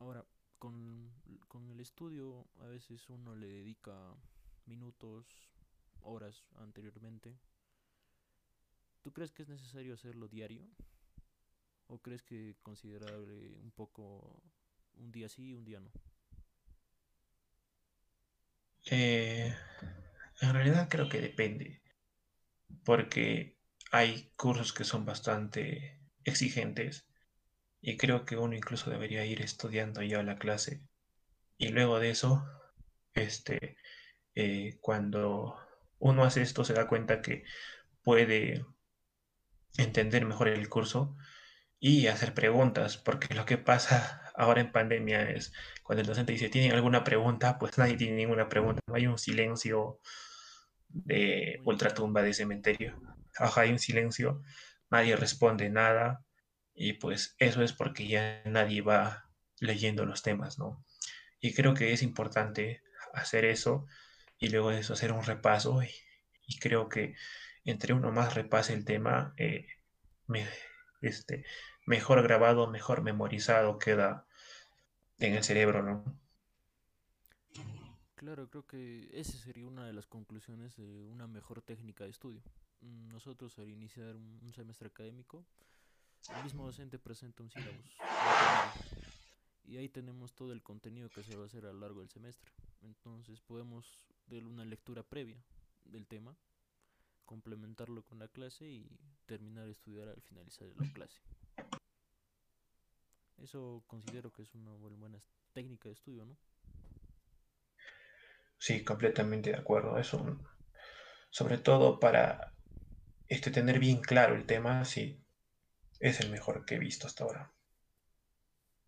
Ahora, 0.06 0.24
con, 0.60 1.10
con 1.48 1.68
el 1.72 1.80
estudio 1.80 2.48
a 2.60 2.68
veces 2.68 3.10
uno 3.10 3.36
le 3.36 3.48
dedica 3.48 3.92
minutos, 4.68 5.26
horas 6.04 6.46
anteriormente. 6.58 7.40
¿Tú 9.02 9.12
crees 9.14 9.32
que 9.32 9.42
es 9.42 9.50
necesario 9.50 9.96
hacerlo 9.96 10.28
diario? 10.28 10.62
¿O 11.88 11.98
crees 11.98 12.22
que 12.22 12.56
considerable 12.62 13.58
un 13.64 13.72
poco 13.72 14.44
un 14.94 15.12
día 15.12 15.28
sí 15.28 15.48
y 15.48 15.54
un 15.56 15.66
día 15.66 15.80
no? 15.80 15.90
Eh, 18.92 19.56
en 20.42 20.54
realidad 20.54 20.88
creo 20.88 21.10
que 21.10 21.20
depende, 21.20 21.82
porque 22.84 23.58
hay 23.92 24.32
cursos 24.36 24.72
que 24.72 24.84
son 24.84 25.04
bastante 25.04 26.00
exigentes 26.24 27.08
y 27.86 27.98
creo 27.98 28.26
que 28.26 28.36
uno 28.36 28.56
incluso 28.56 28.90
debería 28.90 29.26
ir 29.26 29.44
estudiando 29.44 30.02
ya 30.02 30.24
la 30.24 30.40
clase. 30.40 30.82
Y 31.58 31.70
luego 31.70 32.00
de 32.00 32.10
eso, 32.10 32.44
este, 33.14 33.78
eh, 34.34 34.80
cuando 34.82 35.56
uno 36.00 36.24
hace 36.24 36.42
esto 36.42 36.66
se 36.66 36.74
da 36.74 36.88
cuenta 36.88 37.22
que 37.22 37.44
puede 38.04 38.66
entender 39.78 40.26
mejor 40.26 40.48
el 40.48 40.68
curso 40.68 41.16
y 41.80 42.08
hacer 42.08 42.34
preguntas, 42.34 42.98
porque 42.98 43.36
lo 43.36 43.46
que 43.46 43.60
pasa 43.60 44.32
ahora 44.36 44.62
en 44.62 44.72
pandemia 44.72 45.30
es 45.30 45.54
cuando 45.84 46.02
el 46.02 46.08
docente 46.08 46.32
dice, 46.32 46.50
¿tienen 46.50 46.72
alguna 46.72 47.04
pregunta? 47.04 47.60
Pues 47.60 47.78
nadie 47.78 47.98
tiene 47.98 48.16
ninguna 48.16 48.50
pregunta, 48.50 48.82
hay 48.92 49.06
un 49.06 49.20
silencio 49.20 50.00
de 50.90 51.62
ultratumba 51.66 52.24
de 52.24 52.34
cementerio, 52.34 53.00
Ajá, 53.38 53.62
hay 53.62 53.72
un 53.72 53.80
silencio, 53.80 54.42
nadie 54.90 55.16
responde 55.16 55.70
nada 55.70 56.25
y 56.76 56.94
pues 56.94 57.36
eso 57.40 57.64
es 57.64 57.74
porque 57.74 58.08
ya 58.08 58.42
nadie 58.46 58.82
va 58.82 59.30
leyendo 59.60 60.06
los 60.06 60.22
temas, 60.22 60.60
¿no? 60.60 60.84
Y 61.40 61.54
creo 61.54 61.74
que 61.74 61.94
es 61.94 62.04
importante 62.04 62.84
hacer 63.14 63.46
eso 63.46 63.88
y 64.38 64.50
luego 64.50 64.72
de 64.72 64.80
eso 64.80 64.94
hacer 64.94 65.14
un 65.14 65.24
repaso 65.24 65.82
y, 65.84 65.90
creo 66.60 66.90
que 66.90 67.16
entre 67.64 67.94
uno 67.94 68.12
más 68.12 68.36
repase 68.36 68.74
el 68.74 68.86
tema, 68.86 69.34
eh, 69.38 69.68
este, 71.02 71.46
mejor 71.86 72.22
grabado, 72.22 72.68
mejor 72.68 73.02
memorizado 73.02 73.80
queda 73.80 74.28
en 75.18 75.34
el 75.34 75.44
cerebro, 75.44 75.82
¿no? 75.82 76.20
Claro, 78.16 78.50
creo 78.50 78.68
que 78.68 79.10
esa 79.14 79.38
sería 79.38 79.66
una 79.66 79.88
de 79.88 79.94
las 79.94 80.08
conclusiones 80.08 80.76
de 80.76 81.08
una 81.08 81.28
mejor 81.28 81.62
técnica 81.62 82.04
de 82.04 82.12
estudio. 82.12 82.44
Nosotros 82.82 83.58
al 83.60 83.70
iniciar 83.70 84.16
un 84.16 84.54
semestre 84.54 84.88
académico, 84.88 85.46
el 86.30 86.44
mismo 86.44 86.66
docente 86.66 87.00
presenta 87.00 87.44
un 87.44 87.50
sílabus 87.50 87.98
y 89.66 89.78
ahí 89.78 89.90
tenemos 89.90 90.34
todo 90.34 90.52
el 90.52 90.62
contenido 90.62 91.10
que 91.10 91.24
se 91.24 91.36
va 91.36 91.44
a 91.44 91.46
hacer 91.48 91.66
a 91.66 91.74
lo 91.74 91.80
largo 91.80 92.00
del 92.00 92.10
semestre. 92.10 92.52
Entonces 92.82 93.42
podemos 93.42 94.00
dar 94.28 94.44
una 94.46 94.66
lectura 94.66 95.04
previa 95.04 95.44
del 95.84 96.08
tema, 96.08 96.36
complementarlo 97.26 98.04
con 98.04 98.20
la 98.20 98.28
clase 98.28 98.66
y 98.66 98.90
terminar 99.26 99.66
de 99.66 99.72
estudiar 99.72 100.08
al 100.08 100.22
finalizar 100.22 100.68
la 100.80 100.92
clase. 100.94 101.20
Eso 103.38 103.84
considero 103.88 104.32
que 104.32 104.44
es 104.44 104.54
una 104.54 104.72
buena 104.74 105.22
técnica 105.54 105.90
de 105.90 105.94
estudio, 105.94 106.26
¿no? 106.26 106.38
Sí, 108.58 108.84
completamente 108.84 109.52
de 109.52 109.58
acuerdo. 109.58 109.98
Eso, 109.98 110.40
sobre 111.30 111.58
todo 111.58 112.00
para 112.00 112.54
este, 113.28 113.52
tener 113.52 113.80
bien 113.80 114.02
claro 114.02 114.36
el 114.36 114.46
tema, 114.46 114.86
sí, 114.86 115.25
es 116.00 116.20
el 116.20 116.30
mejor 116.30 116.66
que 116.66 116.76
he 116.76 116.80
visto 116.80 117.08
hasta 117.08 117.24
ahora. 117.24 117.52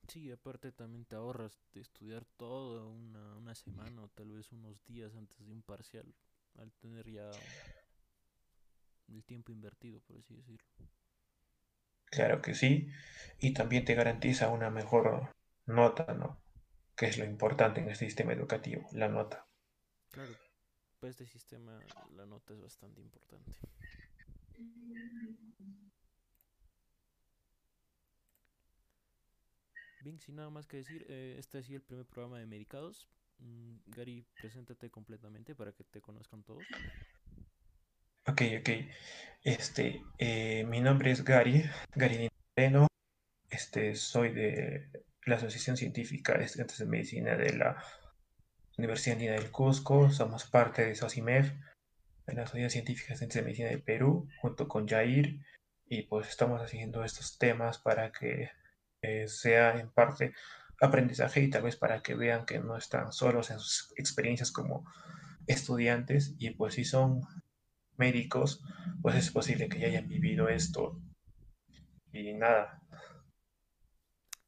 Sí, 0.07 0.31
aparte 0.31 0.71
también 0.71 1.05
te 1.05 1.15
ahorras 1.15 1.59
de 1.73 1.81
estudiar 1.81 2.23
toda 2.37 2.85
una, 2.85 3.35
una 3.35 3.55
semana 3.55 4.03
o 4.03 4.07
tal 4.07 4.31
vez 4.31 4.51
unos 4.53 4.83
días 4.85 5.13
antes 5.15 5.37
de 5.45 5.51
un 5.51 5.61
parcial, 5.61 6.05
al 6.57 6.71
tener 6.73 7.09
ya 7.09 7.29
el 9.09 9.23
tiempo 9.23 9.51
invertido, 9.51 9.99
por 10.01 10.17
así 10.17 10.35
decirlo. 10.35 10.67
Claro 12.05 12.41
que 12.41 12.55
sí, 12.55 12.89
y 13.39 13.53
también 13.53 13.83
te 13.83 13.95
garantiza 13.95 14.47
una 14.47 14.69
mejor 14.69 15.29
nota, 15.65 16.13
¿no? 16.13 16.39
Que 16.95 17.07
es 17.07 17.17
lo 17.17 17.25
importante 17.25 17.81
en 17.81 17.89
este 17.89 18.05
sistema 18.05 18.31
educativo, 18.31 18.87
la 18.93 19.09
nota. 19.09 19.45
Claro, 20.11 20.33
para 20.99 21.11
este 21.11 21.25
sistema 21.27 21.79
la 22.15 22.25
nota 22.25 22.53
es 22.53 22.61
bastante 22.61 23.01
importante. 23.01 23.51
Bien, 30.01 30.19
sin 30.19 30.35
nada 30.35 30.49
más 30.49 30.67
que 30.67 30.77
decir, 30.77 31.05
eh, 31.09 31.35
este 31.39 31.57
ha 31.57 31.63
sido 31.63 31.77
el 31.77 31.83
primer 31.83 32.05
programa 32.05 32.39
de 32.39 32.45
Medicados. 32.45 33.07
Mm, 33.39 33.77
Gary, 33.87 34.25
preséntate 34.39 34.89
completamente 34.89 35.55
para 35.55 35.71
que 35.73 35.83
te 35.83 36.01
conozcan 36.01 36.43
todos. 36.43 36.63
Ok, 38.27 38.41
ok. 38.59 38.69
Este, 39.43 40.03
eh, 40.17 40.65
mi 40.65 40.81
nombre 40.81 41.11
es 41.11 41.23
Gary, 41.23 41.63
Gary 41.95 42.29
Nintendo. 42.55 42.87
Este, 43.49 43.95
soy 43.95 44.33
de 44.33 44.89
la 45.25 45.35
Asociación 45.35 45.77
Científica 45.77 46.37
de 46.37 46.45
Estudiantes 46.45 46.77
de 46.79 46.85
Medicina 46.85 47.35
de 47.35 47.53
la 47.57 47.83
Universidad 48.77 49.15
Andina 49.15 49.33
del 49.33 49.51
Cusco. 49.51 50.11
Somos 50.11 50.45
parte 50.45 50.85
de 50.85 50.95
SOCIMEF, 50.95 51.53
de 52.27 52.33
la 52.33 52.45
Sociedad 52.45 52.69
Científica 52.69 53.09
de 53.09 53.13
Estudiantes 53.13 53.35
de 53.35 53.43
Medicina 53.43 53.69
del 53.69 53.81
Perú, 53.81 54.27
junto 54.41 54.67
con 54.67 54.87
Jair. 54.87 55.39
Y 55.85 56.03
pues 56.03 56.27
estamos 56.27 56.61
haciendo 56.61 57.03
estos 57.03 57.37
temas 57.37 57.77
para 57.79 58.11
que 58.11 58.51
eh, 59.01 59.27
sea 59.27 59.79
en 59.79 59.89
parte 59.89 60.33
aprendizaje 60.79 61.41
y 61.41 61.49
tal 61.49 61.63
vez 61.63 61.75
para 61.75 62.01
que 62.01 62.15
vean 62.15 62.45
que 62.45 62.59
no 62.59 62.77
están 62.77 63.11
solos 63.11 63.49
en 63.49 63.59
sus 63.59 63.93
experiencias 63.97 64.51
como 64.51 64.85
estudiantes 65.47 66.35
y 66.37 66.51
pues 66.51 66.75
si 66.75 66.85
son 66.85 67.21
médicos, 67.97 68.63
pues 69.01 69.15
es 69.15 69.31
posible 69.31 69.69
que 69.69 69.79
ya 69.79 69.87
hayan 69.87 70.07
vivido 70.07 70.49
esto. 70.49 71.01
Y 72.11 72.33
nada. 72.33 72.81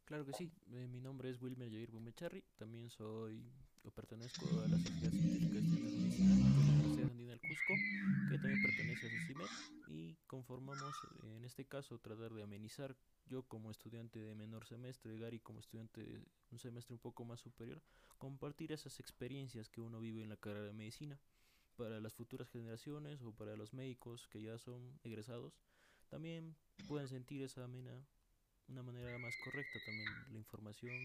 Claro 0.10 0.26
que 0.26 0.34
sí, 0.34 0.52
eh, 0.72 0.88
mi 0.88 1.00
nombre 1.02 1.30
es 1.30 1.40
Wilmer 1.40 1.70
Jair 1.70 1.92
Bumecharri, 1.92 2.44
también 2.58 2.90
soy, 2.90 3.48
o 3.84 3.92
pertenezco 3.92 4.44
a 4.60 4.68
la 4.68 4.80
Sociedad 4.80 5.12
Científica 5.12 5.54
de 5.54 5.62
la 5.62 5.68
Universidad 5.68 7.12
Andina 7.12 7.30
del 7.34 7.40
Cusco, 7.42 7.74
que 8.32 8.40
también 8.40 8.60
pertenece 8.64 9.06
a 9.06 9.10
SOCIMED, 9.12 9.46
y 9.90 10.18
conformamos, 10.26 10.96
en 11.26 11.46
este 11.46 11.66
caso, 11.66 12.00
tratar 12.00 12.34
de 12.34 12.42
amenizar, 12.42 12.98
yo 13.28 13.44
como 13.44 13.70
estudiante 13.70 14.18
de 14.18 14.34
menor 14.34 14.66
semestre, 14.66 15.16
Gary 15.20 15.42
como 15.42 15.60
estudiante 15.60 16.04
de 16.04 16.26
un 16.50 16.58
semestre 16.58 16.96
un 16.96 17.00
poco 17.00 17.24
más 17.24 17.40
superior, 17.40 17.80
compartir 18.18 18.72
esas 18.72 19.00
experiencias 19.00 19.70
que 19.70 19.80
uno 19.80 20.00
vive 20.00 20.24
en 20.24 20.30
la 20.30 20.38
carrera 20.38 20.66
de 20.66 20.74
medicina. 20.74 21.20
Para 21.76 22.00
las 22.00 22.16
futuras 22.16 22.50
generaciones 22.50 23.22
o 23.22 23.32
para 23.32 23.56
los 23.56 23.74
médicos 23.74 24.28
que 24.28 24.42
ya 24.42 24.58
son 24.58 25.00
egresados, 25.04 25.54
también 26.10 26.56
pueden 26.88 27.08
sentir 27.08 27.44
esa 27.44 27.64
amena, 27.64 28.04
una 28.70 28.84
manera 28.84 29.18
más 29.18 29.36
correcta 29.38 29.80
también 29.86 30.08
la 30.32 30.38
información, 30.38 30.96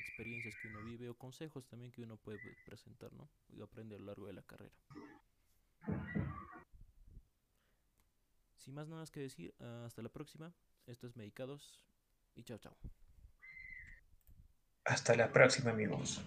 experiencias 0.00 0.54
que 0.60 0.68
uno 0.68 0.84
vive 0.84 1.08
o 1.08 1.16
consejos 1.16 1.66
también 1.66 1.90
que 1.90 2.02
uno 2.02 2.16
puede 2.16 2.38
presentar, 2.64 3.12
¿no? 3.12 3.28
Y 3.48 3.62
aprende 3.62 3.96
a 3.96 3.98
lo 3.98 4.06
largo 4.06 4.26
de 4.26 4.34
la 4.34 4.42
carrera. 4.42 4.74
Sin 8.56 8.74
más 8.74 8.88
nada 8.88 9.04
que 9.06 9.20
decir, 9.20 9.54
hasta 9.84 10.02
la 10.02 10.08
próxima. 10.08 10.54
Esto 10.86 11.06
es 11.06 11.16
Medicados 11.16 11.82
y 12.34 12.44
chao 12.44 12.58
chao. 12.58 12.76
Hasta 14.84 15.14
la 15.16 15.32
próxima 15.32 15.70
amigos. 15.70 16.22